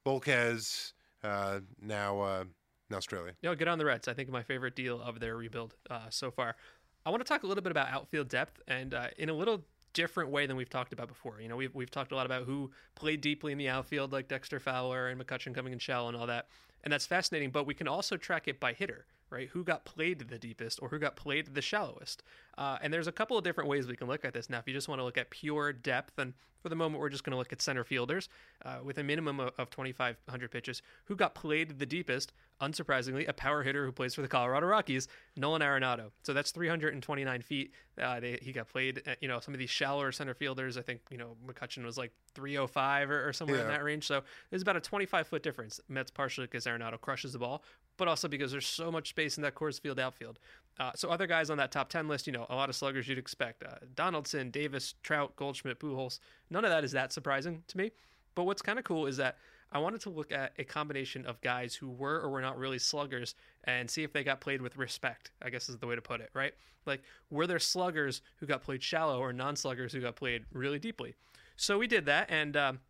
Volquez, 0.05 0.93
uh, 1.25 1.61
now 1.81 2.21
uh, 2.21 2.45
in 2.91 2.97
Australia. 2.97 3.33
No, 3.43 3.55
get 3.55 3.69
on 3.69 3.79
the 3.79 3.85
Reds. 3.85 4.09
I 4.09 4.15
think 4.15 4.31
my 4.31 4.43
favorite 4.43 4.77
deal 4.77 5.01
of 5.01 5.21
their 5.21 5.37
rebuild 5.37 5.75
uh, 5.91 6.11
so 6.11 6.31
far. 6.31 6.57
I 7.05 7.11
want 7.11 7.21
to 7.21 7.29
talk 7.29 7.43
a 7.43 7.47
little 7.47 7.63
bit 7.63 7.73
about 7.73 7.89
outfield 7.89 8.29
depth 8.29 8.61
and 8.69 8.95
uh, 8.95 9.09
in 9.19 9.29
a 9.29 9.33
little 9.33 9.65
different 9.93 10.31
way 10.31 10.47
than 10.47 10.57
we've 10.57 10.71
talked 10.71 10.93
about 10.93 11.09
before. 11.09 11.41
You 11.41 11.49
know, 11.49 11.57
we've, 11.57 11.75
we've 11.75 11.91
talked 11.91 12.13
a 12.13 12.15
lot 12.15 12.27
about 12.27 12.45
who 12.45 12.71
played 12.95 13.21
deeply 13.21 13.53
in 13.53 13.59
the 13.59 13.69
outfield, 13.69 14.13
like 14.13 14.29
Dexter 14.29 14.61
Fowler 14.61 15.09
and 15.09 15.21
McCutchen 15.21 15.55
coming 15.55 15.73
in 15.73 15.79
shell 15.79 16.09
and 16.09 16.17
all 16.17 16.27
that. 16.27 16.47
And 16.85 16.93
that's 16.93 17.07
fascinating, 17.07 17.51
but 17.51 17.67
we 17.67 17.75
can 17.75 17.87
also 17.89 18.17
track 18.17 18.49
it 18.49 18.59
by 18.59 18.73
hitter, 18.73 19.07
right? 19.33 19.49
Who 19.49 19.65
got 19.65 19.85
played 19.85 20.29
the 20.29 20.39
deepest 20.39 20.81
or 20.83 20.89
who 20.89 20.99
got 20.99 21.17
played 21.17 21.55
the 21.55 21.63
shallowest. 21.63 22.23
Uh, 22.59 22.79
and 22.83 22.93
there's 22.93 23.07
a 23.07 23.13
couple 23.13 23.39
of 23.39 23.45
different 23.45 23.69
ways 23.69 23.87
we 23.87 23.97
can 23.97 24.07
look 24.07 24.25
at 24.25 24.35
this. 24.35 24.51
Now, 24.51 24.59
if 24.59 24.69
you 24.69 24.75
just 24.75 24.89
want 24.89 25.01
to 25.01 25.05
look 25.05 25.17
at 25.17 25.31
pure 25.31 25.73
depth, 25.73 26.19
and 26.19 26.35
for 26.63 26.69
the 26.69 26.77
moment, 26.77 27.01
we're 27.01 27.09
just 27.09 27.25
going 27.25 27.33
to 27.33 27.37
look 27.37 27.53
at 27.53 27.61
center 27.61 27.83
fielders 27.83 28.29
uh, 28.65 28.79
with 28.85 28.99
a 28.99 29.03
minimum 29.03 29.41
of, 29.41 29.53
of 29.59 29.71
2,500 29.71 30.51
pitches. 30.51 30.83
Who 31.07 31.17
got 31.17 31.35
played 31.35 31.79
the 31.79 31.87
deepest? 31.87 32.33
Unsurprisingly, 32.61 33.29
a 33.29 33.33
power 33.33 33.65
hitter 33.65 33.85
who 33.85 33.91
plays 33.91 34.15
for 34.15 34.23
the 34.23 34.29
Colorado 34.29 34.67
Rockies, 34.69 35.09
Nolan 35.37 35.63
Arenado. 35.63 36.13
So 36.23 36.33
that's 36.33 36.53
329 36.53 37.43
feet. 37.43 37.73
Uh, 38.01 38.21
they, 38.21 38.39
he 38.41 38.53
got 38.53 38.69
played. 38.69 39.03
At, 39.05 39.21
you 39.21 39.27
know, 39.27 39.41
some 39.41 39.53
of 39.53 39.59
these 39.59 39.71
shallower 39.71 40.13
center 40.13 40.35
fielders. 40.35 40.79
I 40.79 40.83
think 40.83 41.01
you 41.11 41.19
know 41.19 41.37
McCutchen 41.45 41.85
was 41.85 41.99
like 41.99 42.13
305 42.35 43.11
or, 43.11 43.29
or 43.29 43.33
somewhere 43.33 43.63
in 43.63 43.69
that 43.69 43.83
range. 43.83 44.07
So 44.07 44.23
there's 44.51 44.63
about 44.63 44.77
a 44.77 44.81
25 44.81 45.27
foot 45.27 45.43
difference. 45.43 45.81
And 45.89 45.97
that's 45.97 46.11
partially 46.11 46.47
because 46.47 46.67
Arenado 46.67 47.01
crushes 47.01 47.33
the 47.33 47.41
ball, 47.41 47.65
but 47.97 48.09
also 48.09 48.29
because 48.29 48.53
there's 48.53 48.67
so 48.67 48.91
much 48.91 49.11
space 49.11 49.37
in 49.37 49.43
that 49.43 49.55
Coors 49.55 49.81
Field 49.81 49.99
outfield. 49.99 50.39
Uh, 50.79 50.91
so 50.95 51.11
other 51.11 51.27
guys 51.27 51.51
on 51.51 51.59
that 51.59 51.71
top 51.71 51.89
10 51.91 52.09
list, 52.09 52.27
you 52.27 52.33
know, 52.33 52.47
a 52.49 52.55
lot 52.55 52.69
of 52.69 52.75
sluggers 52.75 53.07
you'd 53.07 53.19
expect. 53.19 53.63
Uh, 53.63 53.77
Donaldson, 53.95 54.51
Davis, 54.51 54.95
Trout, 55.03 55.37
Goldschmidt, 55.37 55.79
Pujols. 55.79 56.19
None 56.51 56.65
of 56.65 56.71
that 56.71 56.83
is 56.83 56.93
that 56.93 57.13
surprising 57.13 57.63
to 57.69 57.79
me. 57.79 57.93
But 58.35 58.45
what's 58.45 58.63
kind 58.63 58.79
of 58.79 58.85
cool 58.85 59.07
is 59.07 59.19
that 59.19 59.37
I 59.71 59.79
wanted 59.79 60.01
to 60.03 60.11
look 60.11 60.33
at 60.33 60.53
a 60.59 60.65
combination 60.65 61.27
of 61.27 61.41
guys 61.41 61.75
who 61.75 61.91
were 61.91 62.21
or 62.21 62.31
were 62.31 62.41
not 62.41 62.59
really 62.59 62.79
sluggers 62.79 63.35
and 63.65 63.91
see 63.91 64.03
if 64.03 64.13
they 64.13 64.25
got 64.25 64.41
played 64.41 64.61
with 64.61 64.77
respect, 64.77 65.31
I 65.41 65.51
guess 65.51 65.69
is 65.69 65.79
the 65.79 65.87
way 65.87 65.95
to 65.95 66.03
put 66.03 66.21
it, 66.21 66.31
right? 66.35 66.53
Like, 66.85 67.03
were 67.31 67.47
there 67.47 67.59
sluggers 67.59 68.23
who 68.37 68.47
got 68.47 68.63
played 68.63 68.83
shallow 68.83 69.19
or 69.19 69.33
non 69.33 69.57
sluggers 69.57 69.93
who 69.93 70.01
got 70.01 70.17
played 70.17 70.45
really 70.53 70.79
deeply? 70.79 71.15
So 71.57 71.79
we 71.79 71.87
did 71.87 72.07
that, 72.07 72.31
and 72.31 72.57
um, 72.57 72.81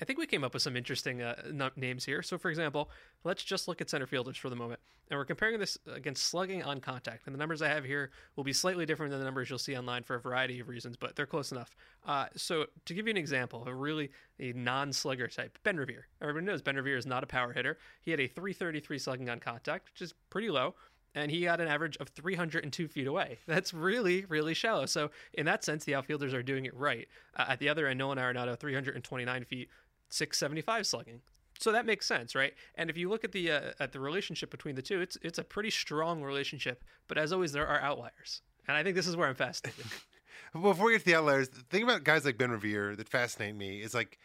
I 0.00 0.04
think 0.04 0.18
we 0.18 0.26
came 0.26 0.42
up 0.42 0.54
with 0.54 0.62
some 0.62 0.76
interesting 0.76 1.22
uh, 1.22 1.70
names 1.76 2.04
here. 2.04 2.22
So, 2.22 2.36
for 2.36 2.50
example, 2.50 2.90
let's 3.22 3.44
just 3.44 3.68
look 3.68 3.80
at 3.80 3.88
center 3.88 4.06
fielders 4.06 4.36
for 4.36 4.50
the 4.50 4.56
moment. 4.56 4.80
And 5.08 5.18
we're 5.18 5.24
comparing 5.24 5.58
this 5.58 5.78
against 5.92 6.24
slugging 6.24 6.62
on 6.64 6.80
contact. 6.80 7.26
And 7.26 7.34
the 7.34 7.38
numbers 7.38 7.62
I 7.62 7.68
have 7.68 7.84
here 7.84 8.10
will 8.34 8.42
be 8.42 8.52
slightly 8.52 8.86
different 8.86 9.10
than 9.10 9.20
the 9.20 9.24
numbers 9.24 9.48
you'll 9.48 9.58
see 9.58 9.76
online 9.76 10.02
for 10.02 10.16
a 10.16 10.20
variety 10.20 10.58
of 10.58 10.68
reasons, 10.68 10.96
but 10.96 11.14
they're 11.14 11.26
close 11.26 11.52
enough. 11.52 11.76
Uh, 12.04 12.26
so, 12.34 12.66
to 12.86 12.94
give 12.94 13.06
you 13.06 13.12
an 13.12 13.16
example 13.16 13.62
of 13.62 13.68
a 13.68 13.74
really 13.74 14.10
a 14.40 14.52
non 14.52 14.92
slugger 14.92 15.28
type, 15.28 15.58
Ben 15.62 15.76
Revere. 15.76 16.08
Everybody 16.20 16.46
knows 16.46 16.62
Ben 16.62 16.76
Revere 16.76 16.96
is 16.96 17.06
not 17.06 17.22
a 17.22 17.26
power 17.26 17.52
hitter. 17.52 17.78
He 18.00 18.10
had 18.10 18.20
a 18.20 18.26
333 18.26 18.98
slugging 18.98 19.30
on 19.30 19.38
contact, 19.38 19.90
which 19.92 20.02
is 20.02 20.14
pretty 20.28 20.50
low 20.50 20.74
and 21.14 21.30
he 21.30 21.42
got 21.42 21.60
an 21.60 21.68
average 21.68 21.96
of 21.98 22.08
302 22.08 22.88
feet 22.88 23.06
away. 23.06 23.38
That's 23.46 23.72
really, 23.72 24.24
really 24.26 24.54
shallow. 24.54 24.86
So 24.86 25.10
in 25.32 25.46
that 25.46 25.64
sense, 25.64 25.84
the 25.84 25.94
outfielders 25.94 26.34
are 26.34 26.42
doing 26.42 26.66
it 26.66 26.74
right. 26.74 27.08
Uh, 27.36 27.46
at 27.48 27.60
the 27.60 27.68
other 27.68 27.86
end, 27.86 27.98
Nolan 27.98 28.18
Arenado, 28.18 28.58
329 28.58 29.44
feet, 29.44 29.68
675 30.08 30.86
slugging. 30.86 31.20
So 31.58 31.72
that 31.72 31.86
makes 31.86 32.06
sense, 32.06 32.34
right? 32.34 32.52
And 32.74 32.90
if 32.90 32.96
you 32.96 33.08
look 33.08 33.24
at 33.24 33.32
the 33.32 33.50
uh, 33.50 33.60
at 33.78 33.92
the 33.92 34.00
relationship 34.00 34.50
between 34.50 34.74
the 34.74 34.82
two, 34.82 35.00
it's 35.00 35.16
it's 35.22 35.38
a 35.38 35.44
pretty 35.44 35.70
strong 35.70 36.22
relationship. 36.22 36.84
But 37.06 37.16
as 37.18 37.32
always, 37.32 37.52
there 37.52 37.66
are 37.66 37.80
outliers, 37.80 38.42
and 38.66 38.76
I 38.76 38.82
think 38.82 38.96
this 38.96 39.06
is 39.06 39.16
where 39.16 39.28
I'm 39.28 39.34
fascinated. 39.34 39.86
Before 40.52 40.86
we 40.86 40.92
get 40.92 41.00
to 41.00 41.04
the 41.04 41.14
outliers, 41.16 41.48
the 41.48 41.62
thing 41.62 41.82
about 41.82 42.04
guys 42.04 42.24
like 42.24 42.38
Ben 42.38 42.50
Revere 42.50 42.96
that 42.96 43.08
fascinate 43.08 43.56
me 43.56 43.82
is 43.82 43.94
like 43.94 44.18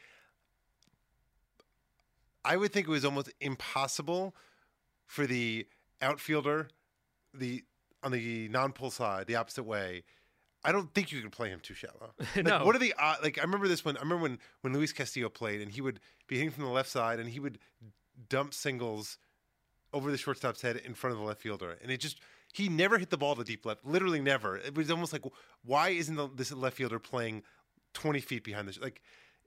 I 2.44 2.58
would 2.58 2.72
think 2.72 2.88
it 2.88 2.92
was 2.92 3.06
almost 3.06 3.32
impossible 3.42 4.36
for 5.06 5.28
the 5.28 5.68
outfielder, 6.02 6.70
the 7.34 7.64
on 8.02 8.12
the 8.12 8.48
non-pull 8.50 8.92
side, 8.92 9.28
the 9.28 9.36
opposite 9.36 9.64
way. 9.64 10.04
I 10.64 10.72
don't 10.72 10.94
think 10.94 11.12
you 11.12 11.22
can 11.22 11.30
play 11.30 11.50
him 11.50 11.60
too 11.62 11.74
shallow. 11.74 12.12
Like, 12.36 12.46
No. 12.46 12.66
What 12.66 12.76
are 12.76 12.80
the 12.80 12.94
uh, 13.00 13.16
like? 13.24 13.38
I 13.38 13.42
remember 13.44 13.68
this 13.68 13.86
one. 13.86 13.96
I 13.98 14.02
remember 14.02 14.24
when 14.24 14.40
when 14.62 14.74
Luis 14.74 14.92
Castillo 14.92 15.30
played, 15.30 15.62
and 15.62 15.72
he 15.72 15.82
would 15.82 16.00
be 16.28 16.36
hitting 16.36 16.52
from 16.52 16.64
the 16.66 16.70
left 16.70 16.90
side, 16.90 17.20
and 17.20 17.30
he 17.30 17.40
would 17.40 17.60
dump 18.28 18.54
singles 18.54 19.18
over 19.94 20.12
the 20.12 20.18
shortstop's 20.18 20.62
head 20.62 20.76
in 20.78 20.94
front 20.94 21.14
of 21.14 21.20
the 21.20 21.26
left 21.26 21.42
fielder, 21.42 21.78
and 21.82 21.92
it 21.92 22.00
just 22.00 22.20
he 22.54 22.68
never 22.68 22.98
hit 22.98 23.10
the 23.10 23.18
ball 23.18 23.36
to 23.36 23.44
deep 23.44 23.66
left. 23.66 23.86
Literally 23.86 24.20
never. 24.22 24.58
It 24.58 24.76
was 24.76 24.92
almost 24.92 25.14
like, 25.14 25.24
why 25.64 25.90
isn't 25.90 26.16
the, 26.16 26.28
this 26.36 26.52
left 26.52 26.76
fielder 26.78 27.00
playing 27.00 27.44
twenty 27.94 28.20
feet 28.20 28.44
behind 28.44 28.68
the 28.68 28.74
sh- 28.74 28.80
like? 28.82 29.02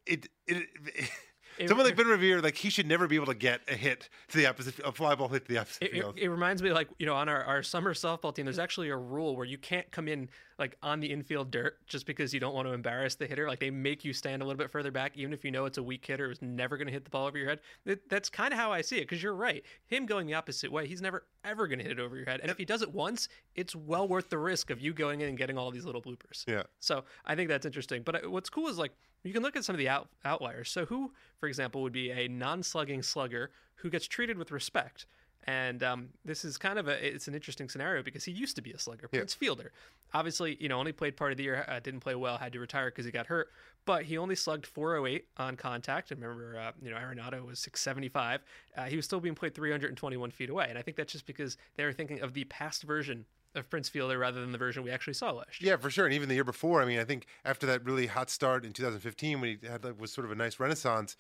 It 0.07 0.29
it. 0.47 0.67
It- 1.59 1.69
Someone 1.69 1.85
like 1.85 1.97
Ben 1.97 2.07
Revere, 2.07 2.41
like 2.41 2.57
he 2.57 2.71
should 2.71 2.87
never 2.87 3.07
be 3.07 3.15
able 3.15 3.27
to 3.27 3.35
get 3.35 3.61
a 3.69 3.75
hit 3.75 4.09
to 4.29 4.39
the 4.39 4.47
opposite, 4.47 4.79
a 4.79 4.91
fly 4.91 5.15
ball 5.15 5.29
hit 5.29 5.45
to 5.45 5.53
the 5.53 5.59
opposite 5.59 5.83
It, 5.83 5.89
it, 5.89 5.93
field. 5.93 6.19
it 6.19 6.29
reminds 6.31 6.63
me 6.63 6.73
like 6.73 6.89
you 6.99 7.05
know 7.05 7.15
on 7.15 7.29
our, 7.29 7.45
our 7.45 7.63
summer 7.63 7.93
softball 7.93 8.35
team 8.35 8.47
there's 8.47 8.59
actually 8.59 8.89
a 8.89 8.97
rule 8.97 9.37
where 9.37 9.45
you 9.45 9.59
can't 9.59 9.91
come 9.91 10.09
in 10.09 10.31
like 10.63 10.77
on 10.83 11.01
the 11.01 11.13
infield 11.13 11.51
dirt 11.51 11.85
just 11.87 12.07
because 12.07 12.33
you 12.33 12.39
don't 12.41 12.55
want 12.55 12.69
to 12.69 12.73
embarrass 12.73 13.17
the 13.17 13.27
hitter 13.27 13.49
like 13.49 13.59
they 13.61 13.71
make 13.71 14.05
you 14.05 14.13
stand 14.13 14.41
a 14.41 14.45
little 14.45 14.57
bit 14.59 14.71
further 14.71 14.91
back 14.93 15.17
even 15.17 15.33
if 15.33 15.45
you 15.45 15.51
know 15.51 15.65
it's 15.65 15.77
a 15.79 15.83
weak 15.83 16.07
hitter 16.07 16.29
who's 16.29 16.41
never 16.41 16.77
going 16.77 16.87
to 16.87 16.93
hit 16.93 17.05
the 17.05 17.11
ball 17.11 17.27
over 17.27 17.37
your 17.37 17.49
head 17.49 17.59
That- 17.85 18.09
that's 18.09 18.31
kind 18.31 18.53
of 18.55 18.59
how 18.61 18.73
i 18.73 18.81
see 18.81 18.99
it 18.99 19.03
because 19.03 19.23
you're 19.23 19.35
right 19.35 19.65
him 19.87 20.07
going 20.07 20.27
the 20.27 20.35
opposite 20.35 20.71
way 20.71 20.87
he's 20.87 21.03
never 21.03 21.25
ever 21.45 21.67
going 21.67 21.81
to 21.81 21.85
hit 21.85 21.93
it 21.93 21.99
over 22.01 22.17
your 22.17 22.27
head 22.27 22.39
and 22.41 22.51
if 22.51 22.57
he 22.57 22.65
does 22.65 22.81
it 22.83 22.93
once 22.95 23.29
it's 23.57 23.75
well 23.75 24.07
worth 24.07 24.31
the 24.31 24.39
risk 24.39 24.71
of 24.71 24.81
you 24.81 24.93
going 24.95 25.21
in 25.21 25.29
and 25.29 25.37
getting 25.37 25.59
all 25.59 25.71
these 25.73 25.85
little 25.85 26.01
bloopers 26.03 26.47
Yeah. 26.47 26.63
so 26.79 27.05
I 27.27 27.35
think 27.35 27.49
that's 27.49 27.67
interesting. 27.67 28.03
But 28.03 28.25
uh, 28.25 28.31
what's 28.31 28.49
cool 28.49 28.69
is 28.69 28.79
like 28.79 28.93
you 29.25 29.33
can 29.33 29.43
look 29.43 29.57
at 29.57 29.65
some 29.65 29.75
of 29.75 29.79
the 29.79 29.89
out, 29.89 30.09
outliers. 30.25 30.69
So 30.71 30.85
who, 30.85 31.13
for 31.39 31.49
example, 31.49 31.83
would 31.83 31.93
be 31.93 32.11
a 32.11 32.27
non-slugging 32.29 33.03
slugger 33.03 33.51
who 33.77 33.89
gets 33.91 34.07
treated 34.09 34.37
with 34.39 34.51
respect? 34.51 35.07
And 35.45 35.83
um, 35.83 36.09
this 36.25 36.45
is 36.45 36.57
kind 36.57 36.79
of 36.79 36.89
a 36.89 37.15
it's 37.15 37.27
an 37.27 37.35
interesting 37.35 37.69
scenario 37.69 38.03
because 38.03 38.25
he 38.25 38.33
used 38.33 38.55
to 38.57 38.63
be 38.63 38.73
a 38.73 38.79
slugger, 38.79 39.09
Prince 39.09 39.35
Fielder. 39.35 39.73
Obviously, 40.15 40.57
you 40.61 40.69
know, 40.69 40.79
only 40.79 40.93
played 40.93 41.17
part 41.17 41.33
of 41.33 41.39
the 41.39 41.45
year, 41.45 41.65
uh, 41.69 41.81
didn't 41.81 42.01
play 42.01 42.15
well, 42.15 42.39
had 42.39 42.53
to 42.53 42.61
retire 42.61 42.91
because 42.91 43.05
he 43.05 43.11
got 43.11 43.27
hurt. 43.27 43.49
But 43.85 44.05
he 44.05 44.17
only 44.17 44.37
slugged 44.37 44.67
408 44.67 45.27
on 45.39 45.57
contact. 45.57 46.13
And 46.13 46.23
remember, 46.23 46.57
uh, 46.57 46.71
you 46.81 46.91
know, 46.91 46.97
Arenado 46.97 47.45
was 47.45 47.59
675. 47.59 48.41
Uh, 48.77 48.85
he 48.85 48.95
was 48.95 49.05
still 49.05 49.19
being 49.19 49.35
played 49.35 49.55
321 49.55 50.31
feet 50.31 50.51
away. 50.51 50.67
And 50.69 50.79
I 50.79 50.83
think 50.83 50.97
that's 50.97 51.13
just 51.13 51.27
because 51.27 51.57
they 51.77 51.85
were 51.85 51.93
thinking 51.93 52.21
of 52.21 52.35
the 52.35 52.45
past 52.45 52.85
version 52.85 53.25
of 53.55 53.69
Prince 53.69 53.89
Fielder 53.89 54.19
rather 54.19 54.41
than 54.41 54.53
the 54.53 54.59
version 54.59 54.83
we 54.83 54.91
actually 54.91 55.15
saw 55.15 55.33
last 55.33 55.61
year. 55.61 55.73
Yeah, 55.73 55.77
for 55.77 55.91
sure. 55.91 56.07
And 56.07 56.15
even 56.15 56.29
the 56.29 56.35
year 56.35 56.45
before, 56.45 56.81
I 56.81 56.85
mean, 56.85 56.99
I 56.99 57.05
think 57.05 57.27
after 57.45 57.67
that 57.67 57.85
really 57.85 58.07
hot 58.07 58.31
start 58.31 58.65
in 58.65 58.73
2015, 58.73 59.41
when 59.41 59.59
he 59.61 59.67
had 59.67 59.85
like, 59.85 60.01
was 60.01 60.13
sort 60.13 60.25
of 60.25 60.31
a 60.31 60.35
nice 60.35 60.59
renaissance. 60.61 61.17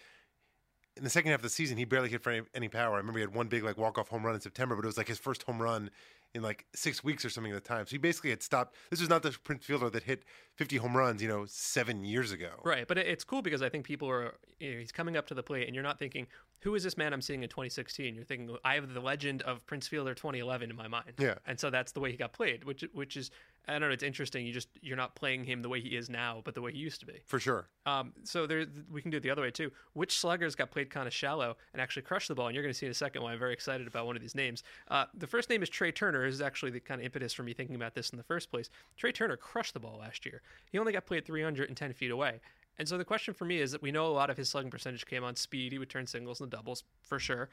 In 0.96 1.04
the 1.04 1.10
second 1.10 1.30
half 1.30 1.38
of 1.38 1.42
the 1.42 1.48
season, 1.48 1.78
he 1.78 1.84
barely 1.84 2.10
hit 2.10 2.22
for 2.22 2.30
any, 2.30 2.46
any 2.54 2.68
power. 2.68 2.94
I 2.94 2.98
remember 2.98 3.18
he 3.18 3.22
had 3.22 3.34
one 3.34 3.48
big 3.48 3.64
like 3.64 3.78
walk 3.78 3.98
off 3.98 4.08
home 4.08 4.24
run 4.24 4.34
in 4.34 4.40
September, 4.40 4.76
but 4.76 4.84
it 4.84 4.88
was 4.88 4.98
like 4.98 5.08
his 5.08 5.18
first 5.18 5.42
home 5.44 5.60
run 5.60 5.90
in 6.34 6.42
like 6.42 6.66
six 6.74 7.02
weeks 7.02 7.24
or 7.24 7.30
something 7.30 7.52
at 7.52 7.62
the 7.62 7.68
time. 7.68 7.86
So 7.86 7.90
he 7.90 7.98
basically 7.98 8.30
had 8.30 8.42
stopped. 8.42 8.76
This 8.90 9.00
was 9.00 9.08
not 9.08 9.22
the 9.22 9.36
Prince 9.44 9.64
Fielder 9.64 9.90
that 9.90 10.02
hit 10.02 10.24
50 10.56 10.76
home 10.76 10.96
runs, 10.96 11.22
you 11.22 11.28
know, 11.28 11.44
seven 11.46 12.04
years 12.04 12.32
ago. 12.32 12.50
Right, 12.64 12.86
but 12.86 12.98
it's 12.98 13.24
cool 13.24 13.42
because 13.42 13.62
I 13.62 13.68
think 13.68 13.84
people 13.84 14.08
are 14.08 14.34
you 14.60 14.72
know, 14.72 14.78
he's 14.78 14.92
coming 14.92 15.16
up 15.16 15.26
to 15.28 15.34
the 15.34 15.42
plate, 15.42 15.66
and 15.66 15.74
you're 15.74 15.84
not 15.84 15.98
thinking, 15.98 16.26
"Who 16.62 16.74
is 16.74 16.82
this 16.82 16.96
man 16.96 17.12
I'm 17.12 17.22
seeing 17.22 17.42
in 17.42 17.48
2016?" 17.48 18.14
You're 18.14 18.24
thinking, 18.24 18.56
"I 18.64 18.74
have 18.74 18.92
the 18.92 19.00
legend 19.00 19.42
of 19.42 19.64
Prince 19.66 19.86
Fielder 19.88 20.14
2011 20.14 20.70
in 20.70 20.76
my 20.76 20.88
mind." 20.88 21.14
Yeah. 21.18 21.34
and 21.46 21.58
so 21.58 21.70
that's 21.70 21.92
the 21.92 22.00
way 22.00 22.10
he 22.10 22.16
got 22.16 22.32
played, 22.32 22.64
which 22.64 22.84
which 22.92 23.16
is 23.16 23.30
I 23.68 23.72
don't 23.72 23.82
know, 23.82 23.90
it's 23.90 24.02
interesting. 24.02 24.44
You 24.44 24.52
just 24.52 24.68
you're 24.80 24.96
not 24.96 25.14
playing 25.14 25.44
him 25.44 25.62
the 25.62 25.68
way 25.68 25.80
he 25.80 25.96
is 25.96 26.10
now, 26.10 26.42
but 26.44 26.54
the 26.54 26.60
way 26.60 26.72
he 26.72 26.78
used 26.78 26.98
to 27.00 27.06
be. 27.06 27.22
For 27.26 27.38
sure. 27.38 27.68
Um, 27.86 28.12
so 28.24 28.46
there, 28.46 28.66
we 28.90 29.00
can 29.00 29.10
do 29.10 29.18
it 29.18 29.22
the 29.22 29.30
other 29.30 29.42
way 29.42 29.52
too. 29.52 29.70
Which 29.92 30.18
sluggers 30.18 30.56
got 30.56 30.72
played 30.72 30.90
kind 30.90 31.06
of 31.06 31.12
shallow 31.12 31.56
and 31.72 31.80
actually 31.80 32.02
crushed 32.02 32.28
the 32.28 32.34
ball? 32.34 32.48
And 32.48 32.54
you're 32.54 32.64
going 32.64 32.72
to 32.72 32.78
see 32.78 32.86
in 32.86 32.92
a 32.92 32.94
second 32.94 33.22
why 33.22 33.32
I'm 33.32 33.38
very 33.38 33.52
excited 33.52 33.86
about 33.86 34.06
one 34.06 34.16
of 34.16 34.22
these 34.22 34.34
names. 34.34 34.64
Uh, 34.88 35.04
the 35.14 35.28
first 35.28 35.48
name 35.48 35.62
is 35.62 35.68
Trey 35.68 35.92
Turner. 35.92 36.26
This 36.26 36.34
is 36.34 36.42
actually 36.42 36.72
the 36.72 36.80
kind 36.80 37.00
of 37.00 37.04
impetus 37.04 37.32
for 37.32 37.44
me 37.44 37.52
thinking 37.52 37.76
about 37.76 37.94
this 37.94 38.10
in 38.10 38.18
the 38.18 38.24
first 38.24 38.50
place. 38.50 38.68
Trey 38.96 39.12
Turner 39.12 39.36
crushed 39.36 39.74
the 39.74 39.80
ball 39.80 39.98
last 40.00 40.26
year. 40.26 40.42
He 40.70 40.78
only 40.78 40.92
got 40.92 41.06
played 41.06 41.24
310 41.24 41.92
feet 41.92 42.10
away. 42.10 42.40
And 42.78 42.88
so 42.88 42.98
the 42.98 43.04
question 43.04 43.34
for 43.34 43.44
me 43.44 43.58
is 43.60 43.72
that 43.72 43.82
we 43.82 43.92
know 43.92 44.06
a 44.06 44.08
lot 44.12 44.30
of 44.30 44.36
his 44.36 44.48
slugging 44.48 44.70
percentage 44.70 45.04
came 45.06 45.22
on 45.24 45.36
speed. 45.36 45.72
He 45.72 45.78
would 45.78 45.90
turn 45.90 46.06
singles 46.06 46.40
and 46.40 46.50
doubles 46.50 46.84
for 47.02 47.18
sure. 47.18 47.48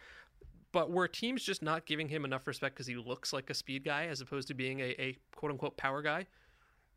But 0.71 0.91
were 0.91 1.07
teams 1.07 1.43
just 1.43 1.61
not 1.61 1.85
giving 1.85 2.07
him 2.09 2.25
enough 2.25 2.45
respect 2.47 2.75
because 2.75 2.87
he 2.87 2.95
looks 2.95 3.33
like 3.33 3.49
a 3.49 3.53
speed 3.53 3.83
guy 3.83 4.05
as 4.05 4.21
opposed 4.21 4.47
to 4.49 4.53
being 4.53 4.79
a, 4.79 4.95
a 4.99 5.17
quote 5.35 5.51
unquote 5.51 5.77
power 5.77 6.01
guy? 6.01 6.27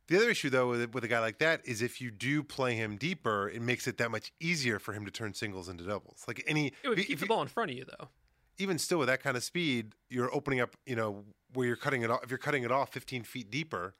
The 0.09 0.17
other 0.17 0.31
issue, 0.31 0.51
though, 0.51 0.69
with, 0.69 0.93
with 0.95 1.05
a 1.05 1.09
guy 1.09 1.21
like 1.21 1.39
that 1.39 1.63
is 1.65 1.81
if 1.81 2.01
you 2.01 2.11
do 2.11 2.43
play 2.43 2.75
him 2.75 2.97
deeper, 2.97 3.49
it 3.49 3.63
makes 3.63 3.87
it 3.87 3.99
that 3.99 4.11
much 4.11 4.33
easier 4.41 4.79
for 4.79 4.93
him 4.93 5.05
to 5.05 5.11
turn 5.11 5.33
singles 5.33 5.69
into 5.69 5.85
doubles. 5.85 6.25
Like 6.29 6.45
any, 6.47 6.73
It 6.83 6.89
would 6.89 6.99
if 6.99 7.07
keep 7.07 7.19
the 7.21 7.27
ball 7.27 7.41
in 7.41 7.49
front 7.49 7.71
of 7.71 7.77
you 7.77 7.85
though. 7.87 8.09
even 8.59 8.79
still 8.79 8.99
with 8.99 9.09
that 9.09 9.23
kind 9.23 9.37
of 9.37 9.45
speed, 9.45 9.95
you're 10.11 10.33
opening 10.35 10.61
up, 10.61 10.77
you 10.87 10.97
know, 10.97 11.25
where 11.55 11.67
you're 11.67 11.77
cutting 11.77 12.03
it 12.03 12.11
off. 12.11 12.23
If 12.25 12.31
you're 12.31 12.39
cutting 12.39 12.63
it 12.65 12.73
off 12.73 12.93
15 12.93 13.23
feet 13.23 13.51
deeper, 13.51 13.95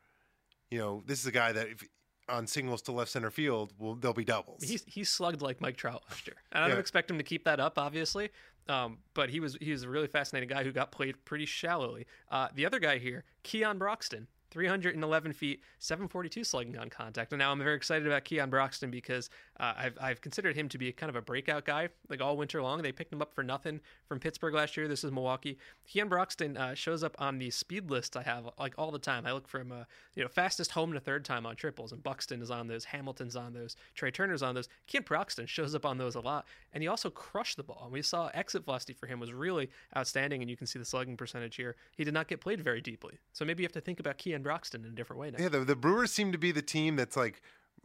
you 0.71 0.79
know, 0.79 1.03
this 1.07 1.21
is 1.21 1.27
a 1.27 1.33
guy 1.33 1.53
that 1.53 1.69
if 1.69 1.83
on 2.29 2.47
singles 2.47 2.83
to 2.83 2.93
left 2.93 3.11
center 3.11 3.31
field, 3.31 3.73
will 3.79 3.95
they'll 3.95 4.13
be 4.13 4.25
doubles. 4.25 4.63
He's 4.63 4.85
he 4.87 5.05
slugged 5.05 5.43
like 5.43 5.61
Mike 5.61 5.77
Trout 5.77 6.03
last 6.09 6.27
year, 6.27 6.37
and 6.53 6.63
I 6.65 6.69
don't 6.69 6.77
Yeah. 6.77 6.81
expect 6.81 7.11
him 7.11 7.19
to 7.19 7.25
keep 7.25 7.45
that 7.45 7.61
up, 7.61 7.79
obviously. 7.79 8.31
Um, 8.69 8.99
but 9.15 9.31
he 9.31 9.41
was 9.41 9.57
he 9.61 9.73
was 9.73 9.83
a 9.83 9.89
really 9.89 10.07
fascinating 10.07 10.49
guy 10.49 10.63
who 10.63 10.71
got 10.73 10.93
played 10.93 11.25
pretty 11.25 11.47
shallowly. 11.47 12.07
Uh, 12.31 12.49
the 12.55 12.65
other 12.65 12.79
guy 12.79 12.99
here, 12.99 13.25
Keon 13.43 13.79
Broxton. 13.79 14.29
311 14.53 15.33
feet, 15.33 15.63
742 15.79 16.45
slugging 16.45 16.79
on 16.79 16.91
contact. 16.91 17.33
And 17.33 17.39
now 17.39 17.51
I'm 17.51 17.59
very 17.59 17.75
excited 17.75 18.07
about 18.07 18.25
Keon 18.25 18.51
Broxton 18.51 18.91
because 18.91 19.31
uh, 19.59 19.73
I've, 19.77 19.99
I've 20.01 20.21
considered 20.21 20.55
him 20.55 20.69
to 20.69 20.79
be 20.79 20.93
kind 20.93 21.09
of 21.09 21.17
a 21.17 21.23
breakout 21.23 21.65
guy, 21.65 21.89
like 22.11 22.21
all 22.21 22.37
winter 22.37 22.63
long. 22.63 22.83
They 22.83 22.93
picked 22.93 23.13
him 23.13 23.23
up 23.23 23.33
for 23.33 23.43
nothing 23.43 23.81
from 24.07 24.21
Pittsburgh 24.21 24.53
last 24.53 24.77
year. 24.77 24.89
This 24.89 25.05
is 25.05 25.11
Milwaukee. 25.11 25.59
Keon 25.89 26.09
Broxton 26.09 26.57
uh, 26.57 26.75
shows 26.75 27.03
up 27.03 27.17
on 27.19 27.39
the 27.39 27.51
speed 27.51 27.91
list 27.91 28.17
I 28.17 28.23
have 28.23 28.49
like 28.59 28.75
all 28.77 28.91
the 28.91 28.99
time. 28.99 29.27
I 29.27 29.33
look 29.33 29.49
for 29.49 29.61
him, 29.61 29.73
uh, 29.73 29.85
you 30.15 30.23
know, 30.23 30.29
fastest 30.29 30.73
home 30.73 30.93
to 30.93 31.01
third 31.01 31.25
time 31.25 31.47
on 31.47 31.57
triples, 31.57 31.93
and 31.93 32.03
Buxton 32.03 32.43
is 32.43 32.51
on 32.51 32.67
those, 32.67 32.85
Hamilton's 32.85 33.37
on 33.37 33.55
those, 33.55 33.77
Trey 33.95 34.11
Turner's 34.11 34.43
on 34.43 34.55
those. 34.55 34.69
Keon 34.87 35.05
Broxton 35.05 35.47
shows 35.47 35.75
up 35.75 35.87
on 35.87 35.97
those 35.97 36.15
a 36.15 36.21
lot, 36.21 36.47
and 36.75 36.83
he 36.83 36.89
also 36.89 37.09
crushed 37.09 37.57
the 37.57 37.63
ball. 37.63 37.83
And 37.85 37.93
we 37.93 38.03
saw 38.03 38.29
exit 38.35 38.65
velocity 38.65 38.93
for 38.93 39.07
him 39.07 39.19
was 39.19 39.33
really 39.33 39.71
outstanding, 39.97 40.43
and 40.43 40.51
you 40.51 40.57
can 40.57 40.67
see 40.67 40.79
the 40.79 40.85
slugging 40.85 41.17
percentage 41.17 41.57
here. 41.57 41.77
He 41.97 42.05
did 42.05 42.15
not 42.15 42.29
get 42.29 42.41
played 42.41 42.63
very 42.63 42.83
deeply, 42.83 43.19
so 43.33 43.45
maybe 43.45 43.63
you 43.63 43.67
have 43.67 43.73
to 43.73 43.81
think 43.81 44.01
about 44.01 44.19
Keon 44.19 44.42
Broxton 44.43 44.85
in 44.85 44.93
a 44.93 44.95
different 44.95 45.21
way 45.21 45.31
now. 45.31 45.39
yeah, 45.39 45.49
the, 45.49 45.61
the 45.61 45.77
Brewers 45.77 46.13
seem 46.13 46.33
to 46.33 46.39
be 46.39 46.53
the 46.53 46.63
team 46.63 46.97
that's 46.97 47.17
like, 47.17 47.43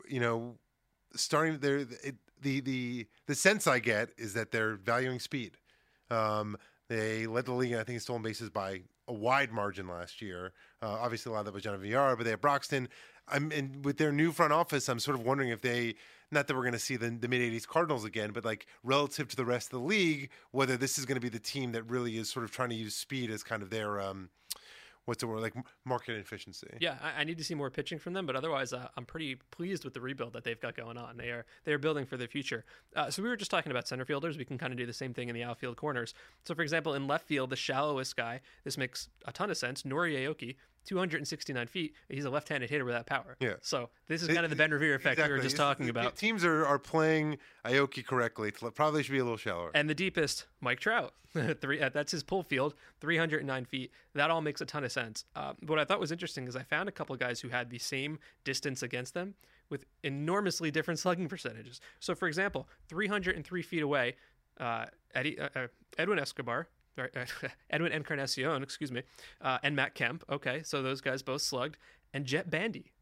you 0.07 0.19
know, 0.19 0.55
starting 1.15 1.59
their 1.59 1.77
it, 1.77 2.15
the 2.41 2.59
the 2.59 3.07
the 3.27 3.35
sense 3.35 3.67
I 3.67 3.79
get 3.79 4.09
is 4.17 4.33
that 4.33 4.51
they're 4.51 4.75
valuing 4.75 5.19
speed. 5.19 5.57
Um, 6.09 6.57
they 6.89 7.27
led 7.27 7.45
the 7.45 7.53
league, 7.53 7.73
I 7.73 7.83
think, 7.83 7.95
in 7.95 7.99
stolen 7.99 8.21
bases 8.21 8.49
by 8.49 8.81
a 9.07 9.13
wide 9.13 9.51
margin 9.51 9.87
last 9.87 10.21
year. 10.21 10.53
Uh, 10.81 10.97
obviously, 11.01 11.31
a 11.31 11.33
lot 11.33 11.39
of 11.39 11.45
that 11.45 11.53
was 11.53 11.63
John 11.63 11.79
Villar, 11.79 12.15
but 12.15 12.23
they 12.23 12.31
have 12.31 12.41
Broxton. 12.41 12.89
I'm 13.27 13.51
and 13.51 13.83
with 13.83 13.97
their 13.97 14.11
new 14.11 14.31
front 14.31 14.53
office, 14.53 14.87
I'm 14.87 14.99
sort 14.99 15.19
of 15.19 15.25
wondering 15.25 15.49
if 15.49 15.61
they, 15.61 15.95
not 16.31 16.47
that 16.47 16.55
we're 16.55 16.61
going 16.61 16.73
to 16.73 16.79
see 16.79 16.95
the, 16.95 17.09
the 17.09 17.27
mid 17.27 17.41
'80s 17.41 17.67
Cardinals 17.67 18.05
again, 18.05 18.31
but 18.31 18.45
like 18.45 18.67
relative 18.83 19.27
to 19.29 19.35
the 19.35 19.45
rest 19.45 19.67
of 19.67 19.79
the 19.81 19.85
league, 19.85 20.29
whether 20.51 20.77
this 20.77 20.97
is 20.97 21.05
going 21.05 21.15
to 21.15 21.21
be 21.21 21.29
the 21.29 21.39
team 21.39 21.73
that 21.73 21.83
really 21.83 22.17
is 22.17 22.29
sort 22.29 22.45
of 22.45 22.51
trying 22.51 22.69
to 22.69 22.75
use 22.75 22.95
speed 22.95 23.29
as 23.29 23.43
kind 23.43 23.61
of 23.61 23.69
their 23.69 23.99
um, 23.99 24.29
what's 25.07 25.21
the 25.21 25.27
word 25.27 25.41
like 25.41 25.53
market 25.85 26.17
efficiency. 26.17 26.67
Yeah, 26.79 26.97
I, 27.01 27.21
I 27.21 27.23
need 27.23 27.37
to 27.37 27.43
see 27.43 27.55
more 27.55 27.69
pitching 27.69 27.97
from 27.97 28.11
them, 28.13 28.25
but 28.25 28.35
otherwise, 28.35 28.73
uh, 28.73 28.89
I'm 28.97 29.05
pretty 29.05 29.37
pleased 29.51 29.85
with 29.85 29.93
the 29.93 30.01
rebuild 30.01 30.33
that 30.33 30.43
they've 30.43 30.59
got 30.59 30.75
going 30.75 30.97
on. 30.97 31.15
They 31.15 31.29
are 31.29 31.45
they 31.63 31.71
are 31.71 31.77
building 31.77 32.05
for 32.05 32.17
the 32.17 32.27
future. 32.27 32.65
Uh, 32.95 33.09
so 33.09 33.23
we 33.23 33.29
were 33.29 33.37
just 33.37 33.49
talking 33.49 33.71
about 33.71 33.87
center 33.87 34.03
fielders. 34.03 34.37
We 34.37 34.43
can 34.43 34.57
kind 34.57 34.73
of 34.73 34.77
do 34.77 34.85
the 34.85 34.93
same 34.93 35.13
thing 35.13 35.29
in 35.29 35.35
the 35.35 35.43
outfield 35.43 35.77
corners. 35.77 36.13
So 36.43 36.53
for 36.53 36.61
example, 36.61 36.93
in 36.93 37.07
left 37.07 37.25
field, 37.25 37.49
the 37.49 37.55
shallowest 37.55 38.17
guy, 38.17 38.41
this 38.65 38.77
makes 38.77 39.07
a 39.25 39.31
ton 39.31 39.49
of 39.49 39.57
sense. 39.57 39.83
Nori 39.83 40.13
Aoki, 40.13 40.57
269 40.87 41.67
feet. 41.67 41.93
He's 42.09 42.25
a 42.25 42.29
left-handed 42.29 42.69
hitter 42.69 42.85
without 42.85 43.05
power. 43.05 43.35
Yeah. 43.39 43.55
So 43.61 43.89
this 44.07 44.21
is 44.23 44.29
kind 44.29 44.45
of 44.45 44.49
the 44.49 44.55
Ben 44.55 44.71
Revere 44.71 44.95
effect 44.95 45.21
we 45.21 45.29
were 45.29 45.39
just 45.39 45.57
talking 45.57 45.89
about. 45.89 46.15
Teams 46.15 46.43
are, 46.43 46.65
are 46.65 46.79
playing 46.79 47.37
Aoki 47.65 48.05
correctly. 48.05 48.49
It 48.49 48.75
probably 48.75 49.03
should 49.03 49.11
be 49.11 49.19
a 49.19 49.23
little 49.23 49.37
shallower. 49.37 49.71
And 49.75 49.89
the 49.89 49.95
deepest, 49.95 50.47
Mike 50.61 50.79
Trout. 50.79 51.13
Three, 51.61 51.81
uh, 51.81 51.89
that's 51.89 52.11
his 52.11 52.23
pull 52.23 52.41
field, 52.41 52.73
309 53.01 53.65
feet. 53.65 53.91
That 54.15 54.31
all 54.31 54.41
makes 54.41 54.61
a 54.61 54.65
ton 54.65 54.83
of 54.83 54.91
sense. 54.91 55.25
Uh, 55.35 55.53
what 55.65 55.77
I 55.77 55.83
thought 55.83 55.99
was 55.99 56.11
interesting 56.11 56.47
is 56.47 56.55
I 56.55 56.63
found 56.63 56.89
a 56.89 56.91
couple 56.91 57.13
of 57.13 57.19
guys 57.19 57.41
who 57.41 57.49
had 57.49 57.69
the 57.69 57.77
same 57.77 58.17
distance 58.43 58.81
against 58.81 59.13
them 59.13 59.35
with 59.69 59.85
enormously 60.03 60.71
different 60.71 60.99
slugging 60.99 61.27
percentages. 61.27 61.81
So, 61.99 62.15
for 62.15 62.27
example, 62.27 62.67
303 62.87 63.61
feet 63.61 63.83
away, 63.83 64.15
uh, 64.59 64.85
Eddie, 65.13 65.37
uh, 65.37 65.49
uh, 65.55 65.67
Edwin 65.97 66.17
Escobar, 66.17 66.69
or, 66.97 67.09
uh, 67.15 67.25
Edwin 67.69 67.91
Encarnacion, 67.91 68.63
excuse 68.63 68.91
me, 68.91 69.03
uh, 69.41 69.57
and 69.63 69.75
Matt 69.75 69.95
Kemp. 69.95 70.23
Okay, 70.29 70.61
so 70.63 70.81
those 70.81 71.01
guys 71.01 71.21
both 71.21 71.41
slugged. 71.41 71.77
And 72.13 72.25
Jett 72.25 72.49
Bandy. 72.49 72.93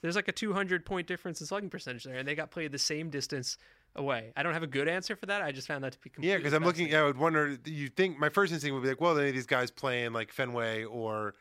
There's 0.00 0.16
like 0.16 0.26
a 0.26 0.32
200 0.32 0.86
point 0.86 1.06
difference 1.06 1.40
in 1.40 1.46
slugging 1.46 1.70
percentage 1.70 2.04
there, 2.04 2.16
and 2.16 2.26
they 2.26 2.34
got 2.34 2.50
played 2.50 2.72
the 2.72 2.78
same 2.78 3.10
distance 3.10 3.58
away? 3.96 4.32
I 4.36 4.42
don't 4.42 4.52
have 4.52 4.62
a 4.62 4.68
good 4.68 4.88
answer 4.88 5.16
for 5.16 5.26
that. 5.26 5.42
I 5.42 5.52
just 5.52 5.66
found 5.66 5.84
that 5.84 5.92
to 5.92 5.98
be 5.98 6.10
completely 6.10 6.32
Yeah, 6.32 6.38
because 6.38 6.52
I'm 6.52 6.64
looking. 6.64 6.94
I 6.94 7.02
would 7.04 7.18
wonder. 7.18 7.56
You 7.64 7.88
think 7.88 8.18
my 8.18 8.28
first 8.28 8.52
instinct 8.52 8.74
would 8.74 8.82
be 8.82 8.88
like, 8.88 9.00
well, 9.00 9.18
any 9.18 9.28
of 9.28 9.34
these 9.34 9.46
guys 9.46 9.70
playing 9.70 10.12
like 10.12 10.32
Fenway 10.32 10.84
or 10.84 11.34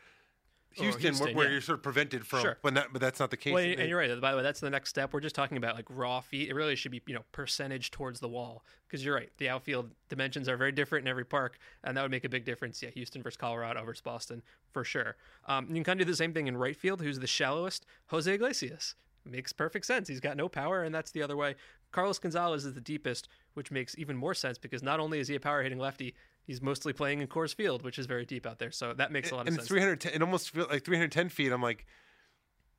Houston, 0.75 1.01
where, 1.01 1.11
Houston, 1.11 1.35
where 1.35 1.45
yeah. 1.45 1.51
you're 1.51 1.61
sort 1.61 1.79
of 1.79 1.83
prevented 1.83 2.25
from. 2.25 2.41
Sure. 2.41 2.57
But 2.61 2.73
that, 2.73 2.87
but 2.91 3.01
that's 3.01 3.19
not 3.19 3.31
the 3.31 3.37
case. 3.37 3.53
Well, 3.53 3.63
They- 3.63 3.75
and 3.75 3.89
you're 3.89 3.97
right. 3.97 4.19
By 4.19 4.31
the 4.31 4.37
way, 4.37 4.43
that's 4.43 4.59
the 4.59 4.69
next 4.69 4.89
step. 4.89 5.13
We're 5.13 5.19
just 5.19 5.35
talking 5.35 5.57
about 5.57 5.75
like 5.75 5.85
raw 5.89 6.21
feet. 6.21 6.49
It 6.49 6.53
really 6.53 6.75
should 6.75 6.91
be, 6.91 7.01
you 7.05 7.13
know, 7.13 7.23
percentage 7.31 7.91
towards 7.91 8.19
the 8.19 8.27
wall. 8.27 8.63
Because 8.87 9.03
you're 9.05 9.15
right, 9.15 9.31
the 9.37 9.49
outfield 9.49 9.91
dimensions 10.09 10.47
are 10.47 10.57
very 10.57 10.71
different 10.71 11.05
in 11.05 11.09
every 11.09 11.25
park, 11.25 11.57
and 11.83 11.97
that 11.97 12.03
would 12.03 12.11
make 12.11 12.25
a 12.25 12.29
big 12.29 12.45
difference. 12.45 12.81
Yeah, 12.81 12.89
Houston 12.91 13.23
versus 13.23 13.37
Colorado 13.37 13.83
versus 13.83 14.01
Boston 14.01 14.43
for 14.71 14.83
sure. 14.83 15.15
Um, 15.47 15.67
you 15.67 15.75
can 15.75 15.83
kind 15.83 16.01
of 16.01 16.05
do 16.05 16.11
the 16.11 16.17
same 16.17 16.33
thing 16.33 16.47
in 16.47 16.55
right 16.55 16.75
field. 16.75 17.01
Who's 17.01 17.19
the 17.19 17.27
shallowest? 17.27 17.85
Jose 18.07 18.31
Iglesias 18.31 18.95
makes 19.25 19.53
perfect 19.53 19.85
sense. 19.85 20.07
He's 20.07 20.19
got 20.19 20.37
no 20.37 20.47
power, 20.49 20.83
and 20.83 20.93
that's 20.93 21.11
the 21.11 21.23
other 21.23 21.37
way. 21.37 21.55
Carlos 21.91 22.19
Gonzalez 22.19 22.65
is 22.65 22.73
the 22.73 22.81
deepest, 22.81 23.29
which 23.53 23.71
makes 23.71 23.97
even 23.97 24.17
more 24.17 24.33
sense 24.33 24.57
because 24.57 24.83
not 24.83 24.99
only 24.99 25.19
is 25.19 25.27
he 25.27 25.35
a 25.35 25.39
power 25.39 25.63
hitting 25.63 25.79
lefty, 25.79 26.13
he's 26.43 26.61
mostly 26.61 26.93
playing 26.93 27.21
in 27.21 27.27
Coors 27.27 27.53
Field, 27.55 27.83
which 27.83 27.97
is 27.97 28.05
very 28.05 28.25
deep 28.25 28.45
out 28.45 28.59
there. 28.59 28.71
So 28.71 28.93
that 28.93 29.11
makes 29.11 29.31
a 29.31 29.35
lot 29.35 29.41
of 29.41 29.47
and 29.47 29.55
sense. 29.57 29.67
310. 29.67 30.13
It 30.13 30.21
almost 30.21 30.51
feels 30.51 30.69
like 30.69 30.83
310 30.83 31.29
feet. 31.29 31.51
I'm 31.51 31.61
like, 31.61 31.85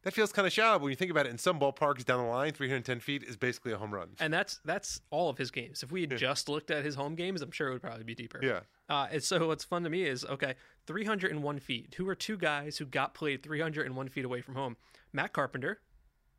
that 0.04 0.12
feels 0.12 0.32
kind 0.32 0.46
of 0.46 0.52
shallow. 0.52 0.78
When 0.78 0.90
you 0.90 0.96
think 0.96 1.10
about 1.10 1.26
it, 1.26 1.30
in 1.30 1.38
some 1.38 1.58
ballparks 1.58 2.04
down 2.04 2.22
the 2.22 2.30
line, 2.30 2.52
310 2.52 3.00
feet 3.00 3.22
is 3.24 3.36
basically 3.36 3.72
a 3.72 3.78
home 3.78 3.92
run. 3.92 4.10
And 4.20 4.32
that's 4.32 4.60
that's 4.64 5.00
all 5.10 5.30
of 5.30 5.38
his 5.38 5.50
games. 5.50 5.82
If 5.82 5.90
we 5.90 6.02
had 6.02 6.16
just 6.16 6.48
looked 6.48 6.70
at 6.70 6.84
his 6.84 6.94
home 6.94 7.14
games, 7.14 7.40
I'm 7.40 7.50
sure 7.50 7.68
it 7.68 7.72
would 7.72 7.82
probably 7.82 8.04
be 8.04 8.14
deeper. 8.14 8.38
Yeah. 8.42 8.60
Uh, 8.88 9.08
and 9.10 9.22
so 9.22 9.46
what's 9.46 9.64
fun 9.64 9.82
to 9.84 9.90
me 9.90 10.04
is 10.04 10.24
okay, 10.26 10.54
301 10.86 11.58
feet. 11.58 11.94
Who 11.96 12.06
are 12.08 12.14
two 12.14 12.36
guys 12.36 12.76
who 12.76 12.84
got 12.84 13.14
played 13.14 13.42
301 13.42 14.08
feet 14.10 14.26
away 14.26 14.42
from 14.42 14.56
home? 14.56 14.76
Matt 15.14 15.32
Carpenter, 15.32 15.80